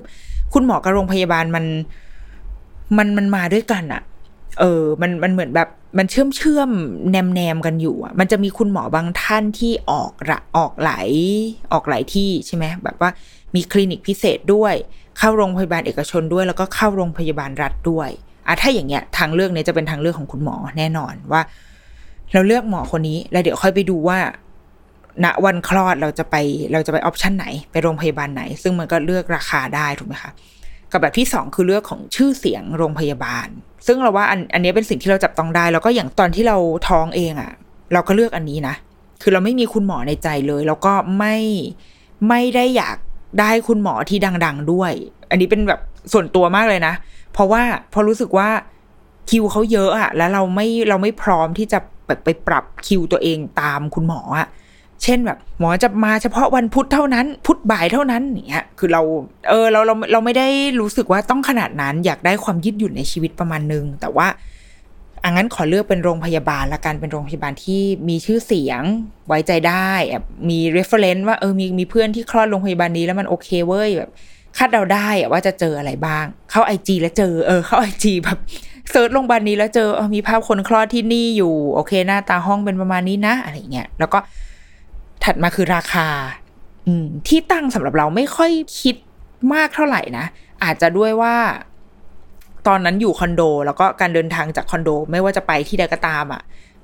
[0.53, 1.65] คุณหมอกับโรงพยาบาลมัน
[2.97, 4.01] มันมันมาด้วยกันอะ
[4.59, 6.69] เออ มันมันเหมือนแบบ มันเชื่อมเชื่อม
[7.11, 11.09] แนมแนมกันอยู่อะมันจะมีคุณหมอบางท่านที่ออกระออกหลาย
[11.73, 13.09] ออกหลายที่ใช่ไหมแบบว่า
[13.55, 14.73] มีคลินิกพิเศษด้วย
[15.17, 18.09] เข้าโรงพยาบาลเอกชนด้วย แล้วก็เข้าโรงพยาบาลรัฐด้วย
[18.47, 21.41] อะถ้าอย่างเงี้ยทางเลือกนี้ยจะเป็นทางเลือกของคุณหมอแน่นอนว่า
[22.33, 24.19] เราเลือกหมอคนนี้ แล้วเดี๋ยวค่อยไปดูว่า
[25.23, 26.35] ณวันคลอดเราจะไป
[26.73, 30.31] เราจะไปออปชันไหน ไปโรงพยาบาลไหน ซึ่งมันก็เลือกราคาได้ถูกไหมคะ
[30.93, 33.47] กับแบบที่สองคือเรื่องของชื่อเสียงโรงพยาบาล
[33.87, 36.57] ซึ่งเราว่าอันอันนี้เป็นสิ่งที่เราจับต้องได้ แล้วก็อย่างตอนที่เรา
[36.89, 37.51] ท้องเองอะ่ะ
[37.93, 38.75] เราก็เลือกอันนี้นะ
[39.21, 41.37] คือเราไม่มีคุณหมอในใจเลย แล้วก็ไม่
[42.29, 42.97] ไม่ได้อยาก
[43.39, 44.91] ได้คุณหมอที่ดัง ๆด้วย
[45.29, 45.81] อันนี้เป็นแบบ
[46.13, 46.93] ส่วนตัวมากเลยนะ
[47.33, 47.61] เพราะว่า
[47.93, 48.49] พอรู้สึกว่า
[49.29, 54.47] คิวเขาเยอะอะแล้วเราไม่เราไม่พร้อมที่จะแบบไปปรับคิวตัวเองตามคุณหมออะ
[55.03, 59.01] เช่นแบบหมอจะมาเฉพาะวันพุธเท่านั้น พุธบ่ายเท่านั้นเนี่ยคือเรา
[59.49, 60.47] เออเราเราเราไม่ได้
[60.81, 64.27] รู้สึกว่าต้องขนาดนั้นอยากได้ความยืดหยุ่นในชีวิตประมาณนึง แต่ว่า
[65.23, 68.83] อังั้นขอเลือกเป็นโรงพยาบาลละกันเป็นโรงพยาบาลที่มีชื่อเสียง
[69.27, 74.09] ไว้ใจได้แบบมี reference ว่าเออมีมีเพื่อนที่คลอดโรงพยาบาลนี้แล้วมันโอเคเว้ยแบบ
[74.57, 78.37] คาดเดาได้ว่าจะเจออะไรบ้าง เข้าไอจีแล้วเจอเออเข้าไอจีแบบ
[78.91, 84.19] search โรงพยาบาลนี้แล้วเจอเออมีภาพคนคลอดที่นี่อยู่ โอเค หน้าตาห้องเป็นประมาณนี้นะ อะไรเงี้ยแล้วก็
[85.25, 86.07] ถัดมาคือราคา
[86.87, 88.51] อืมที่ตั้งสำหรับเราไม่ค่อย
[88.81, 88.95] คิด
[89.53, 90.25] มากเท่าไหร่นะ
[90.63, 91.35] อาจจะด้วยว่า
[92.67, 96.41] ตอนนั้นอยู่คอนโด แล้วก็การเดินทางจากคอนโด ไม่ว่าจะไปที่ใดก็ตามอะ่ะ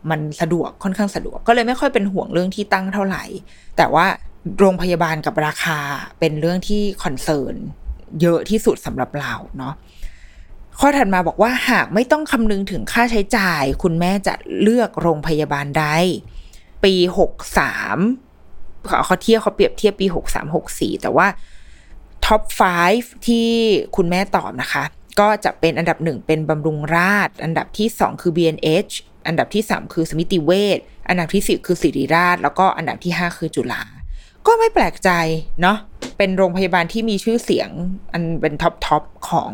[0.10, 3.24] มันสะดวกค่อนข้างสะดวก ก็เลยไม่ค่อยเป็นห่วงเรื่องที่ตั้งเท่าไหร่
[3.78, 4.06] แต่ว่า
[4.60, 5.80] โรงพยาบาลกับราคา
[6.20, 7.56] เป็นเรื่องที่คอนเซิร์น
[8.22, 9.74] เยอะที่สุดสำหรับเราเนาะ
[10.80, 15.86] ข้อถัดมาบอกว่าหากไม่ต้องคำนึงถึงค่าใช้จ่าย คุณแม่จะเลือกโรงพยาบาลใด
[16.84, 17.98] ปีหกสาม
[19.06, 21.28] เขาเทียบเขาเปรียบเทียบปีหกสามหกสี่แต่ว่า
[22.26, 22.42] top
[22.84, 23.48] 5 ที่
[23.96, 24.84] คุณแม่ตอบนะคะ
[25.20, 28.94] ก็จะเป็นอันดับหนึ่งเป็นบำรุงราษฎร์อันดับที่สองคือ BNH
[29.28, 33.82] อันดับที่สามคือสมิติเวชอันดับที่สี่คือศิริราช แล้วก็อันดับที่ห้าคือจุฬา
[34.48, 35.10] ก็ไม่แปลกใจ
[35.62, 35.78] เนาะ
[36.18, 37.70] เป็นโรงพยาบาลที่มีชื่อเสียง
[38.12, 39.52] อันเป็น top top ของ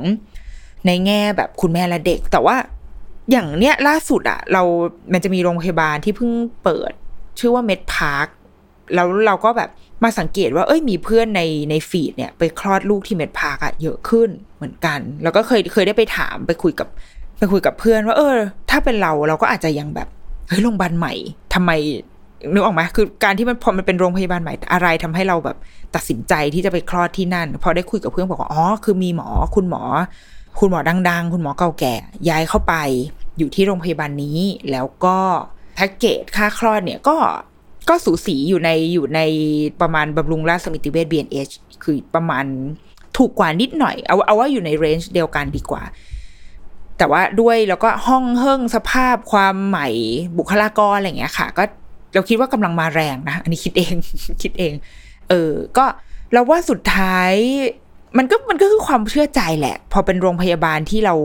[0.85, 2.57] ในแง่แบบคุณแม่และเด็ก แต่ว่า
[3.31, 4.63] อย่างเนี้ยล่าสุดอะเรา
[5.13, 6.31] มันจะมีโรงพยาบาลที่เพิ่ง
[6.63, 6.91] เปิด
[7.39, 8.27] ชื่อว่าเมดพาร์ค
[8.93, 9.69] แล้วเราก็แบบ
[10.03, 16.87] มาสังเกตว่าเอ้ยมีเพื่อนในใน feed เนี่ย ไปคลอดลูกที่เมดพาร์คอะเยอะขึ้นเหมือนกัน แล้วก็เคยเคยได้ไปถามไปคุยกับ
[17.37, 18.35] ไปคุยกับเพื่อนว่า เออ
[18.69, 20.07] ถ้าเป็นเราเราก็อาจจะยังแบบ
[20.47, 21.13] เฮ้ยโรงพยาบาลใหม่
[21.53, 21.71] ทำไม
[22.53, 25.57] นึกออกไหมคือการที่มันพอมันเป็นโรงพยาบาลใหม่อะไรทำให้เราแบบ
[25.95, 29.83] ตัดสินใจที่จะไปคลอดที่นั่น พอได้คุยกับเพื่อนบอกว่าอ๋อคือมีหมอคุณหมอ
[30.59, 30.79] คุณหมอ
[31.09, 31.93] ดัง ๆ คุณหมอเก่าแก่
[32.29, 32.73] ย้ายเข้าไป
[33.37, 34.39] อยู่ที่โรงพยาบาลนี้
[34.71, 35.17] แล้วก็
[35.75, 37.15] แพ็กเกจค่าคลอดเนี่ยก็
[37.89, 39.19] ก็สูสีอยู่ในอยู่ใน
[39.81, 42.45] ประมาณบำรุงราชสมิติเวช BNH คือประมาณ
[43.17, 45.83] ถูกกว่านิดหน่อย เอาเอาว่าอยู่ในเรนจ์เดียวกันดีกว่า
[46.97, 49.87] แต่ว่าด้วยแล้วก็ห้องเฮิ่งสภาพความใหม่
[50.37, 51.63] บุคลากรอะไรเงี้ยค่ะ ก็
[52.13, 53.95] เราคิดว่ากำลังมาแรงนะ อันนี้คิดเอง
[54.41, 54.73] คิดเอง
[55.29, 55.85] เออ ก็
[56.33, 57.33] เราว่าสุดท้าย
[58.17, 61.15] มันก็มันก็คือความเชื่อใจแหละ พอเป็นโรงพยาบาลที่เรา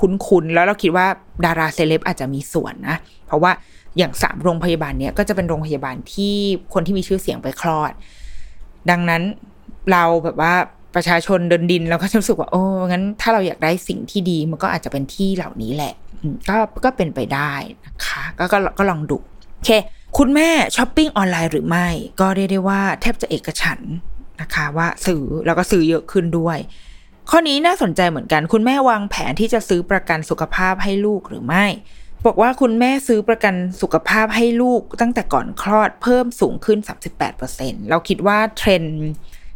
[0.00, 1.06] คุ้นๆแล้วเราคิดว่า
[1.44, 2.96] ดาราเซเลบอาจจะมีส่วนนะ
[3.26, 3.52] เพราะว่า
[3.98, 6.34] อย่างสามโรงพยาบาลเนี้ยก็จะเป็นโรงพยาบาลที่
[6.74, 7.92] คนที่มีชื่อเสียงไปคลอด
[8.90, 9.22] ดังนั้น
[9.92, 10.54] เราแบบว่า
[10.94, 15.94] ประชาชนเดินดินเราก็จะรู้สึกว่าโอ้งั้นถ้าเราอยากได้สิ่งที่ดีมันก็อาจจะเป็นที่เหล่านี้แหละ
[16.48, 17.52] ก็ก็เป็นไปได้
[17.84, 19.16] นะคะก็ก็ก็ลองดู
[19.56, 19.70] โอเค
[20.18, 21.88] คุณแม่ช้อปปิ้งออนไลน์หรือไม่
[22.20, 23.80] ก็เรียกได้ว่าแทบจะเอกฉันท์
[24.40, 26.58] นะคะว่าซื้อแล้วก็ซื้อเยอะขึ้นด้วย
[27.30, 31.66] ข้อนี้น่าสนใจเหมือนกัน คุณแม่วางแผนที่จะซื้อประกันสุขภาพให้ลูกหรือไม่
[32.26, 36.78] บอกว่าคุณแม่ซื้อประกันสุขภาพให้ลูกตั้งแต่ก่อนคลอดเพิ่มสูงขึ้น
[37.34, 38.82] 38%เราคิดว่าเทรนด์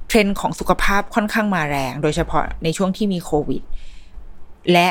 [0.08, 3.62] เทรนด์ของสุขภาพค่อนข้างมาแรง โดยเฉพาะในช่วงที่มีโควิด
[4.72, 4.88] และ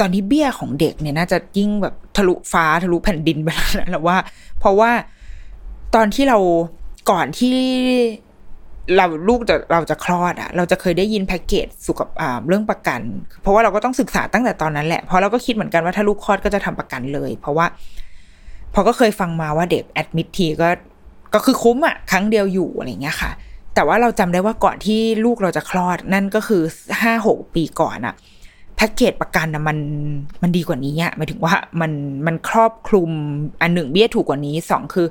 [0.00, 3.48] ตอนนี้เบี้ยของเด็กเนี่ยน่าจะยิ่งแบบทะลุฟ้าทะลุแผ่นดินไป
[3.90, 4.18] แล้วว่า
[4.58, 4.90] เพราะว่า
[5.94, 6.38] ตอนที่เรา
[7.10, 7.58] ก่อนที่
[8.96, 13.00] เราลูกจะเราจะคลอดอะเราจะเคยได้ยินแพ็กเกจสุขภาเรื่องประกัน
[13.42, 17.66] เพราะว่าเราก็ต้องศึกษาตั้งแต่ตอนนั้นแหละเพราะเราก็คิดเหมือนกันว่าถ้าลูกคลอดก็จะทำประกันเลย เพราะว่า
[18.74, 20.68] พอก็เคยฟังมาว่าเด็กแอดมิททีก็
[21.34, 23.30] ก็คือคุ้มอะครั้งเดียวอยู่อะไรเงี้ยค่ะ
[23.74, 26.62] แต่ว่าเราจำได้ว่าก่อนที่ลูกเราจะคลอดนั่นก็คือ
[27.02, 28.14] ห้าหกปีก่อนอะ
[28.76, 29.78] แพ็กเกจประกันอะมัน
[30.42, 31.92] มันดีกว่านี้อะหมายถึงว่ามัน
[32.26, 33.10] มันครอบคลุม
[33.62, 35.06] อันหนึ่งเบี้ยถูกกว่านี้สองคือ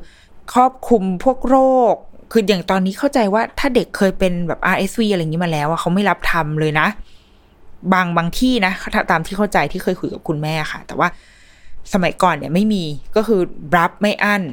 [0.53, 1.57] ครอบคลุมพวกโร
[1.93, 1.95] ค
[2.31, 6.87] คืออย่างตอนนี้เข้าใจว่าถ้าเด็กเคยเป็นแบบ RSV อะไรอย่างนี้มาแล้วเขาไม่รับทำเลยนะ
[7.93, 8.73] บางบางที่นะ
[9.11, 11.07] ตามที่เข้าใจที่เคยคุยกับคุณแม่ค่ะ แต่ว่า
[11.93, 12.83] สมัยก่อนเนี่ยไม่มี
[13.15, 13.41] ก็คือ
[13.77, 14.43] รับไม่อั้น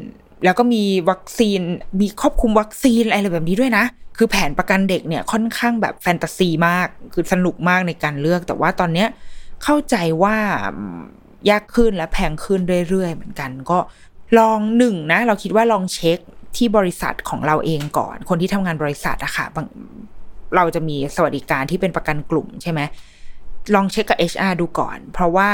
[0.44, 1.60] แล้วก็มีวัคซีน
[2.00, 3.84] มีครอบคลุมวัคซีนอะไรแบบนี้ด้วยนะ
[4.16, 9.08] คือแผนประกันเด็กเนี่ยค่อนข้างแบบแฟนตาซีมาก คือสนุกมากในการเลือก แต่ว่าตอนเนี้ย
[9.64, 10.36] เข้าใจว่า
[11.50, 13.78] ยากขึ้นและแพงขึ้นเรื่อยๆ เหมือนกัน ก็
[14.38, 16.18] ลองหนึ่งนะ เราคิดว่าลองเช็ค
[16.56, 19.46] ที่บริษัทของเราเองก่อน คนที่ทำงานบริษัทอะค่ะ
[20.56, 22.80] เราจะมีสวัสดิการที่เป็นประกันกลุ่มใช่ไหม
[23.74, 25.50] ลองเช็คกับ HR ดูก่อน เพราะว่า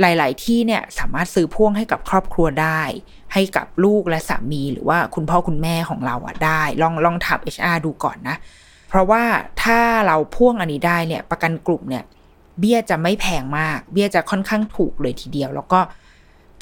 [0.00, 2.82] หลาย ๆ ที่เนี่ยสามารถซื้อพ่วงให้กับครอบครัวได้
[3.32, 8.36] ให้กับลูกและสามีหรือว่าคุณพ่อคุณแม่ของเราอะได้ ลองลองถาม HR ดูก่อนนะ
[8.88, 9.22] เพราะว่า
[9.62, 12.04] ถ้าเราพ่วงอันนี้ได้เนี่ยประกันกลุ่มเนี่ย
[12.58, 15.80] เบี้ยจะไม่แพงมาก เบี้ยจะค่อนข้างถูกเลยทีเดียว แล้วก็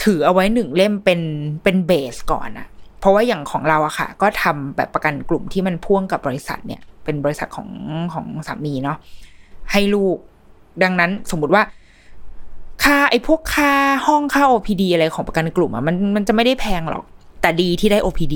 [0.04, 1.20] ถือเอาไว้หนึ่งเล่มเป็น
[1.62, 2.68] เป็นเบสก่อนอะ
[3.01, 7.68] เพราะว่าอย่างของเราอะค่ะ ก็ทำแบบประกันกลุ่มที่มันพ่วงกับบริษัทเนี่ย เป็นบริษัทของ
[8.14, 8.98] ของสามีเนาะ
[9.72, 10.16] ให้ลูก
[10.82, 11.62] ดังนั้นสมมุติว่า
[12.82, 13.72] ค่าไอ้พวกค่า
[14.07, 17.05] ห้องค่า OPD อะไรของประกันกลุ่มอะมันมันจะไม่ได้แพงหรอก
[17.40, 18.34] แต่ดีที่ได้ OPD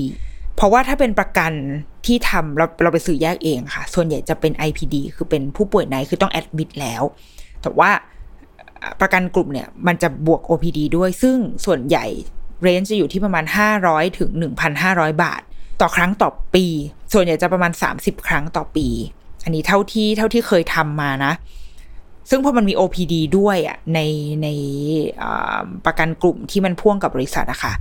[0.55, 1.53] เพราะว่าถ้าเป็นประกัน
[2.05, 7.03] ที่ทำเราเราไปซื้อแยกเองค่ะ ส่วนใหญ่จะเป็น IPD คือเป็นผู้ป่วยในคือต้องแอดมิดแล้ว
[7.61, 7.89] แต่ว่า
[9.01, 12.05] ประกันกลุ่มเนี่ย มันจะบวก OPD ด้วย ซึ่งส่วนใหญ่
[12.65, 13.45] เรนจ์จะอยู่ที่ประมาณ
[13.81, 14.29] 500 ถึง
[14.75, 15.41] 1,500 บาท
[15.81, 16.65] ต่อครั้งต่อปี
[17.13, 18.87] ส่วนใหญ่จะประมาณ 30 ครั้งต่อปี
[19.43, 21.33] อันนี้เท่าที่เท่าที่เคยทำมานะ
[22.29, 23.99] ซึ่งพอมันมี OPD ด้วยอะใน
[24.43, 24.47] ใน
[25.85, 27.73] ประกันกลุ่มที่มันพ่วงกับบริษัทอะค่ะ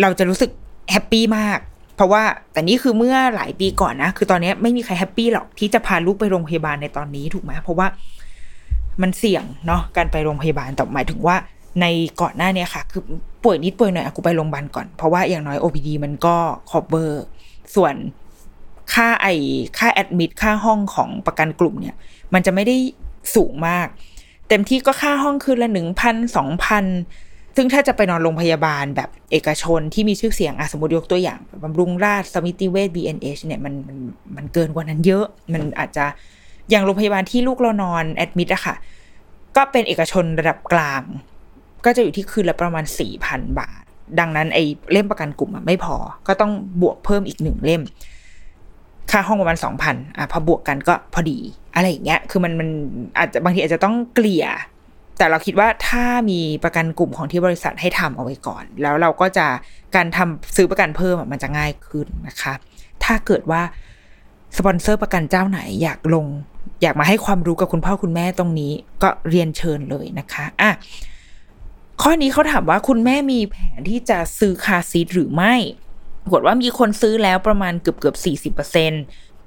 [0.00, 0.50] เราจะรู้สึก
[0.90, 1.58] happy มาก
[1.96, 7.86] เพราะว่าแต่นี่คือเมื่อหลายปีก่อนนะ คือตอนนี้ไม่มีใคร happy หรอกที่จะพาลูกไปโรงพยาบาลในตอนนี้ถูกไหมเพราะว่า
[9.02, 11.36] มันเสี่ยงเนาะการไปโรงพยาบาลแต่หมายถึงว่า
[11.80, 11.86] ใน
[12.20, 13.02] ก่อนหน้านี้ค่ะ คือ
[13.46, 16.36] ป่วยนิดป่วยหน่อยกูไปโรงพยาบาลก่อน เพราะว่าอย่างน้อย OPD มันก็
[16.70, 17.24] cover
[17.74, 17.94] ส่วน
[18.92, 19.26] ค่าไอ
[19.78, 21.96] ค่าแอดมิดค่าห้องของประกันกลุ่มเนี่ย
[22.34, 22.76] มันจะไม่ได้
[23.34, 23.86] สูงมาก
[24.48, 26.84] เต็มที่ก็ค่าห้องคืนละหนึ่งพันสองพัน
[27.56, 33.98] ซึ่งถ้าจะไปนอนโรงพยาบาลแบบเอกชนที่มีชื่อเสียงอะสมมติยกตัวอย่างบำรุงราชสมิติเวช BNH เนี่ยมันมัน
[34.36, 36.04] มันเกินกว่านั้นเยอะ มันอาจจะ
[36.70, 38.74] อย่างโรงพยาบาลที่ลูกเรานอนแอดมิดอะค่ะ
[39.56, 41.02] ก็เป็นเอกชนระดับกลาง
[41.86, 43.82] ก็จะอยู่ที่คืนละประมาณสี่พันบาท
[44.20, 45.96] ดังนั้นไอ้เล่มประกันกลุ่มไม่พอ
[46.28, 47.82] ก็ต้องบวกเพิ่มอีกหนึ่งเล่ม
[49.10, 51.38] ค่าห้องประมาณสองพันอะพอบวกกันก็พอดี
[51.74, 52.68] อะไรอย่างเงี้ย คือมันมัน
[53.18, 54.46] อาจจะบางทีอาจจะต้องเกลี่ย
[55.18, 59.46] แต่เราคิดว่าถ้ามีประกันกลุ่มของที่บริษัทให้ทำเอาไว้ก่อน แล้วเราก็จะ
[59.96, 62.52] การทำซื้อประกันเพิ่มมันจะง่ายขึ้นนะคะ
[63.04, 63.62] ถ้าเกิดว่า
[64.56, 66.26] สปอนเซอร์ประกันเจ้าไหนอยากลง
[66.82, 68.72] อยากมาให้ความรู้กับคุณพ่อคุณแม่ตรงนี้
[69.02, 70.70] ก็เรียนเชิญเลยนะคะอะ
[72.02, 75.54] ข้อนี้เขาถามว่าคุณแม่มีแผนที่จะซื้อคาซีทหรือไม่
[76.22, 78.92] ปรากฏว่ามีคนซื้อแล้วประมาณเกือบเกือบสี่สิบเปอร์เซ็น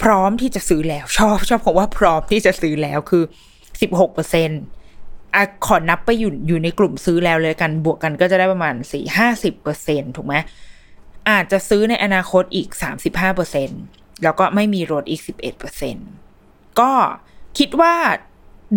[0.03, 3.23] พร้อมที่จะซื้อแล้วชอบชอบคำว่าพร้อมที่จะซื้อแล้วคือ
[3.81, 4.61] สิบหกเปอร์เซ็นต์
[5.35, 10.35] อะขอนับไปอยู่อยู่ในกลุ่มซื้อแล้วเลยกันบวกกันก็จะได้ประมาณสี่ห้าสิบเปอร์เซ็นถูกไหม
[11.29, 13.69] อาจจะซื้อในอนาคตอีกสามสิบห้าเปอร์เซ็น
[14.23, 15.95] แล้วก็ไม่มีรถอีกสิบเอ็ดเปอร์เซ็น
[16.79, 16.91] ก็
[17.57, 17.95] คิดว่า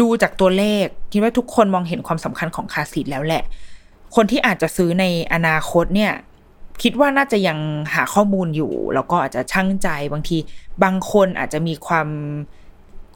[0.00, 3.42] ดูจากตัวเลขคิดว่าทุกคนมองเห็นความสำคัญของคาสีดแล้วแหละ
[4.14, 6.12] คนที่อาจจะซื้อในอนาคตเนี่ย
[6.82, 7.58] คิดว่าน่าจะยัง
[7.94, 10.36] หาข้อมูลอยู่ แล้วก็อาจจะช่างใจบางที
[10.82, 12.08] บางคนอาจจะมีความ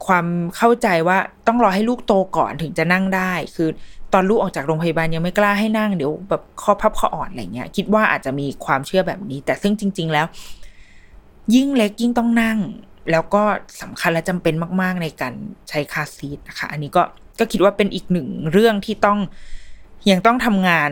[0.05, 0.25] ความ
[0.57, 1.17] เข้าใจว่า
[1.47, 3.69] ต้องรอให้ลูกโตก่อนถึงจะนั่งได้ คือ
[4.13, 10.25] ตอนลูกออกจากโรงพยาบาลยังไม่กล้าให้นั่งเดี๋ยวแบบข้อพับข้ออ่อนอะไรเงี้ย คิดว่าอาจจะมีความเชื่อแบบนี้ แต่ซึ่งจริง ๆ แล้ว
[11.55, 12.57] ยิ่งเล็กยิ่งต้องนั่ง
[13.11, 13.43] แล้วก็
[13.81, 15.33] สำคัญและจำเป็นมาก ๆ ในการ
[15.69, 17.03] ใช้คาซีทนะคะ อันนี้ก็
[17.39, 19.19] ก็คิดว่าเป็นอีกหนึ่งเรื่องที่ต้อง
[20.11, 20.89] ยังต้องทำงาน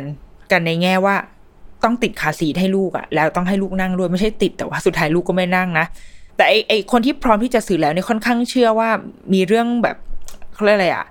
[0.52, 1.16] กันในแง่ว่า
[1.84, 5.86] ต้องติดคาซีทให้ลูกอะแล้วต้องให้ลูกนั่งด้วยไม่ใช่ติดแต่ว่าสุดท้ายลูกก็ไม่นั่งนะ
[6.36, 8.90] แต่ไอไอคนที่พร้อมที่จะซื้อแล้วเนี่ยค่อนข้างเชื่อว่า
[9.34, 9.98] มีเรื่องแบบ
[10.54, 11.08] เขาเรียกอะไรอะ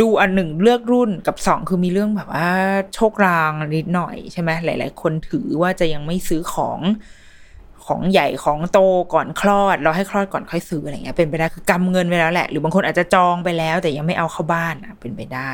[0.00, 2.48] ดูอันหนึ่งเลือกรุ่นกับสองคือมีเรื่องแบบว่า
[2.94, 6.80] โชครางนิดหน่อยใช่ไหมหลาย ๆ คนถือว่าจะยังไม่ซื้อของ
[7.88, 8.78] ของใหญ่ของโต
[9.14, 15.50] ก่อนคลอดเราให้คลอดก่อนค่อยซื้ออะไรเงี้ยเป็นไปได้คือกำเงินไปแล้วแหละ หรือบางคนอาจจะจองไปแล้ว แต่ยังไม่เอาเข้าบ้านเป็นไปได้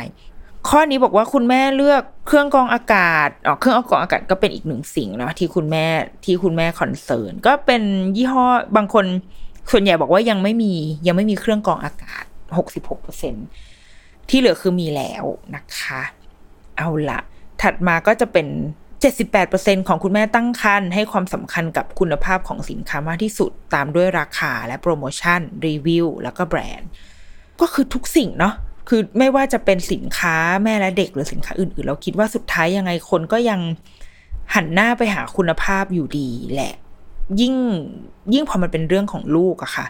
[0.68, 5.86] ข้อนี้บอกว่าคุณแม่เลือกเครื่องกรองอากาศอ๋อเครื่องกรองอากาศก็เป็นอีกหนึ่งสิ่งนะที่คุณแม่
[6.24, 7.82] ที่คุณแม่คอนเซิร์นก็เป็น
[8.16, 9.04] ยี่ห้อบางคน
[9.70, 10.72] ส่วนใหญ่บอกว่ายังไม่มี
[11.06, 12.24] ยังไม่มีเครื่องกรองอากาศ
[12.58, 13.34] หกสิบหกเปอร์เซ็น
[14.28, 15.24] ที่เหลือคือมีแล้ว
[15.54, 16.02] นะคะ
[16.78, 17.20] เอาละ
[17.62, 18.46] ถัดมาก็จะเป็น
[19.04, 26.88] เจ็ดสิบแปดเปอร์เซ็นของคุณแม่ตั้งครรภ์ให้ความสำคัญกับคุณภาพของสินค้ามากที่สุด ตามด้วยราคาและโปรโมชั่น รีวิว แล้วก็แบรนด์
[27.60, 28.54] ก็คือทุกสิ่งเนาะ
[28.88, 33.60] คือไม่ว่าจะเป็นสินค้าแม่และเด็กหรือสินค้าอื่นๆ เราคิดว่าสุดท้ายยังไงคนก็ยัง
[34.54, 36.74] หันหน้าไปหาคุณภาพอยู่ดีแหละ
[37.40, 37.54] ยิ่ง
[38.34, 39.86] ยิ่งพอมันเป็นเรื่องของลูกอะค่ะ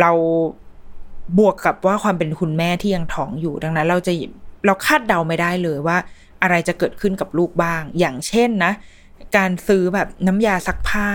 [0.00, 0.10] เรา
[1.38, 4.12] บวกกับว่าความเป็นคุณแม่ที่ยังท้องอยู่ดังนั้น เราจะ
[4.66, 5.98] เราคาดเดาไม่ได้เลยว่า
[6.44, 8.72] อะไรจะเกิดขึ้นกับลูกบ้าง อย่างเช่นนะ
[9.36, 11.08] การซื้อแบบน้ำยาซักผ้า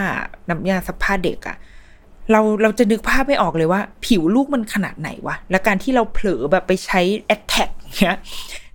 [0.50, 1.58] น้ำยาซักผ้าเด็กอะ
[2.32, 7.70] เราเราจะนึกภาพไม่ออกเลยว่า ผิวลูกมันขนาดไหนวะ และการที่เราเผลอแบบไปใช้แอดแท็ก
[8.02, 8.18] เนี้ย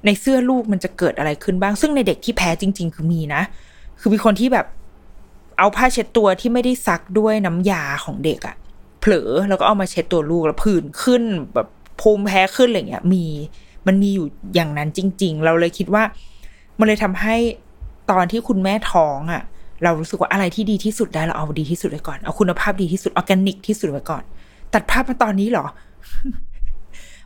[0.05, 3.43] ในเสื้อลูกมันจะเกิดอะไรขึ้นบ้าง ซึ่งในเด็กที่แพ้จริง ๆ คือมีนะ
[4.01, 4.67] คือมีคนที่แบบ
[5.59, 8.57] เอาผ้าเช็ดตัวที่ไม่ได้ซักด้วยน้ำยาของเด็กอะ
[9.01, 11.23] เผลอแล้วก็เอามาเช็ดตัวลูกแล้วผื่นขึ้น
[11.55, 11.69] แบบ
[12.01, 13.25] ภูมิแพ้ขึ้นอะไรเงี้ยมี
[13.87, 16.03] มันมีอยู่อย่างนั้นจริง ๆ เราเลยคิดว่า
[16.79, 17.37] มันเลยทำให้
[18.11, 19.43] ตอนที่คุณแม่ท้องอะค่ะ
[19.85, 24.23] เรารู้สึกว่าอะไรที่ดีที่สุดได้เราเอาดีที่สุดไว้ก่อน เอาคุณภาพดีที่สุดออร์แกนิกที่สุดไว้ก่อน
[24.73, 25.67] ตัดภาพมาตอนนี้เหรอ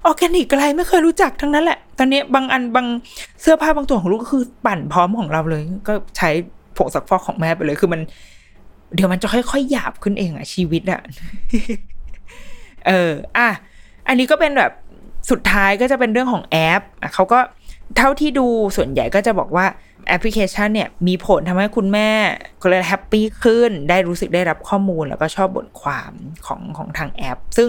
[0.06, 2.86] ออร์แกนิกอะไรไม่เคยรู้จักทั้งนั้นแหละ ตอนนี้บางอันบาง
[3.40, 6.30] เสื้อผ้าบางตัวของลูกก็คือปั่นพร้อมของเราเลย ก็ใช้
[6.76, 8.00] ผงซักฟอกของแม่ไปเลย คือมัน
[8.94, 11.00] เดี๋ยวมันจะค่อยๆหยาบขึ้นเองอะชีวิตอะ
[12.86, 13.48] เออ อะ
[14.08, 14.72] อันนี้ก็เป็นแบบ
[15.30, 17.38] สุดท้ายก็จะเป็นเรื่องของแอปอะเขาก็
[17.96, 19.66] เท่าที่ดูส่วนใหญ่ก็จะบอกว่า
[20.08, 22.10] แอปพลิเคชันเนี่ยมีผลทำให้คุณแม่
[22.62, 26.12] ก็เลย happy ขึ้น ได้รู้สึกได้รับข้อมูลแล้วก็ชอบบทความ
[26.46, 27.68] ของของทางแอป ซึ่ง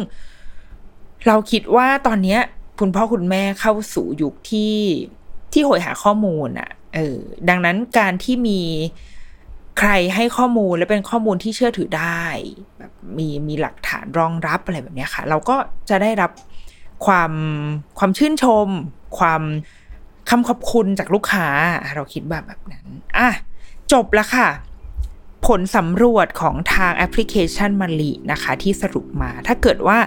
[1.28, 2.40] เราคิดว่าตอนเนี้ย
[2.80, 4.76] คุณพ่อคุณแม่เข้าสู่ยุคที่
[5.54, 7.18] ที่หยหาข้อมูลอะ่ะ เออ
[7.50, 8.62] ดังนั้นการที่มี
[9.80, 12.24] ใครให้ข้อมูลและเป็นข้อมูลที่เชื่อถือได้
[12.78, 15.56] แบบมีมีหลักฐานรองรับอะไรแบบนี้ค่ะ เราก็
[15.90, 16.32] จะได้รับ
[17.06, 17.32] ความ
[17.98, 18.68] ความชื่นชม
[19.20, 19.42] ความ
[20.30, 21.48] คำขอบคุณจากลูกค้า
[21.96, 22.86] เราคิดแบบแบบนั้น
[23.18, 23.30] อะ
[23.94, 24.48] จบแล้วค่ะ
[25.48, 29.98] ผลสำรวจของทางแอปพลิเคชันมาลีนะคะ ที่สรุปมาถ้าเกิดว่า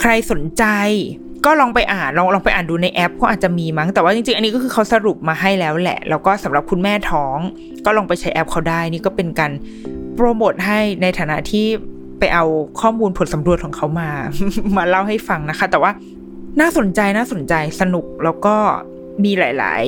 [0.00, 0.64] ใครสนใจ
[1.44, 7.36] ก็ลองไปอ่านลองลองไปอ่านดูในแอปก็อาจจะมีมั้งแต่ว่าจริงๆ อันนี้ก็คือเขาสรุปมาให้แล้วแหละ แล้วก็สำหรับคุณแม่ท้อง
[7.84, 9.52] ก็ลองไปใช้แอปเขาได้นี่ก็เป็นการ
[10.14, 11.66] โปรโมทให้ในฐานะที่
[12.18, 12.44] ไปเอา
[12.80, 14.10] ข้อมูลผลสำรวจของเขามา
[14.76, 15.90] มาเล่าให้ฟังนะคะ แต่ว่า
[16.60, 18.56] น่าสนใจน่าสนใจสนุกแล้วก็
[19.24, 19.84] มีหลาย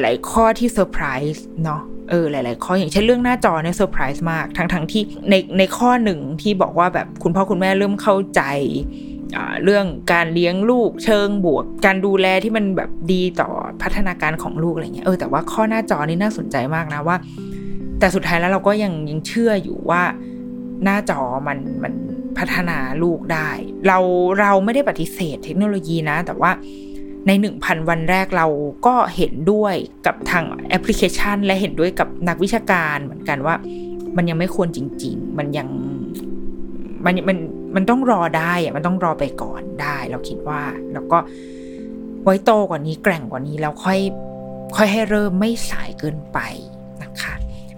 [0.00, 1.80] ๆ หลาย ๆ ข้อที่เซอร์ไพรส์เนาะ
[2.10, 8.42] เออหลาย ๆ ข้ออย่างเช่นเรื่องหน้าจอเนี่ยเซอร์ไพรส์มากทั้งทั้งที่ในในข้อหนึ่งที่บอกว่าแบบคุณพ่อคุณแม่เริ่มเข้าใจ
[9.64, 13.50] เรื่องการเลี้ยงลูกเชิงบวก การดูแลที่มันแบบดีต่อ
[13.82, 17.16] พัฒนาการของลูกอะไรเงี้ยเออแต่ว่าข้อหน้าจอนี่น่าสนใจมากนะว่า
[17.98, 20.02] แต่สุดท้ายแล้วเราก็ยังยังเชื่ออยู่ว่า
[20.84, 21.92] หน้าจอมันมัน
[22.38, 23.50] พัฒนาลูกได้
[23.86, 23.98] เรา
[24.40, 26.50] เราไม่ได้ปฏิเสธเทคโนโลยีนะ แต่ว่า
[27.26, 28.46] ในหนึ่งพันวันแรกเรา
[28.86, 29.74] ก็เห็นด้วย
[30.06, 33.54] กับทางแอปพลิเคชัน และเห็นด้วยกับนักวิชาการเหมือนกันว่า
[34.16, 35.68] มันยังไม่ควรจริง ๆ มันยัง
[37.04, 37.38] มันมัน
[37.74, 40.62] มันต้องรอได้อะมันต้องรอไปก่อนได้ เราคิดว่า
[40.92, 41.18] แล้วก็
[42.22, 43.98] ไว้โตกว่านี้แกร่งกว่านี้แล้วค่อย
[44.76, 46.38] ค่อยให้เริ่มไม่สายเกินไป
[47.02, 47.34] นะคะ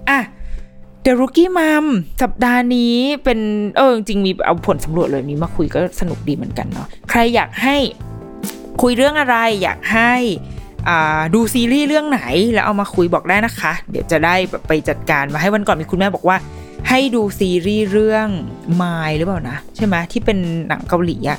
[0.09, 0.19] อะ
[1.05, 1.87] The Rookie Mom
[2.23, 2.95] สัปดาห์นี้
[3.25, 3.41] เป็น
[3.77, 7.77] เออจริงมีเอาผลสำรวจเลยนี้มาคุยก็สนุกดีเหมือนกันเนาะใครอยากให้
[8.83, 10.13] คุยเรื่องอะไรอยากให้
[11.35, 12.23] ดูซีรีส์เรื่องไหน
[12.53, 14.35] แล้วเอามาคุยบอกได้นะคะ เดี๋ยวจะได้
[14.69, 16.37] ไปจัดการมาให้วันก่อนมีคุณแม่บอกว่า
[16.89, 18.29] ให้ดูซีรีส์เรื่อง
[18.81, 21.39] My หรือเปล่านะ ใช่ไหมที่เป็นหนังเกาหลีอะ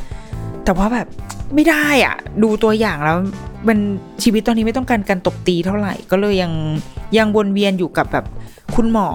[0.65, 1.07] แต่ว่าแบบ
[1.55, 3.17] ไม่ได้อะดูตัวอย่างแล้ว
[3.67, 3.77] มัน
[4.23, 6.53] ชีวิตตอนนี้ไม่ต้องการการตบตีเท่าไหร่ก็เลยยัง
[7.17, 8.25] ยังวนเวียนอยู่กับแบบ
[8.75, 9.09] คุณหมอ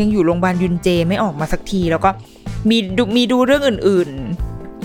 [0.00, 2.10] ยังอยู่โรงพยาบาลยุนเจไม่ออกมาสักที แล้วก็
[2.68, 4.10] มีดูมีดูเรื่องอื่น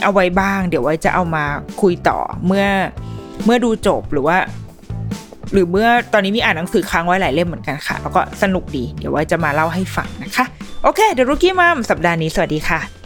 [0.03, 1.43] เอาไว้บ้าง เดี๋ยวไว้จะเอามา
[1.81, 2.65] คุยต่อเมื่อ
[3.45, 4.37] เมื่อดูจบหรือว่า
[5.53, 10.45] หรือเมื่อตอนนี้มีอ่านหนังสือค้างไว้หลายเล่มเหมือนกันค่ะ แล้วก็สนุกดี เดี๋ยวไว้จะมาเล่าให้ฟังนะคะ
[10.83, 12.98] โอเคเดี๋ยวรุกี้มัมสัปดาห์นี้สวัสดีค่ะ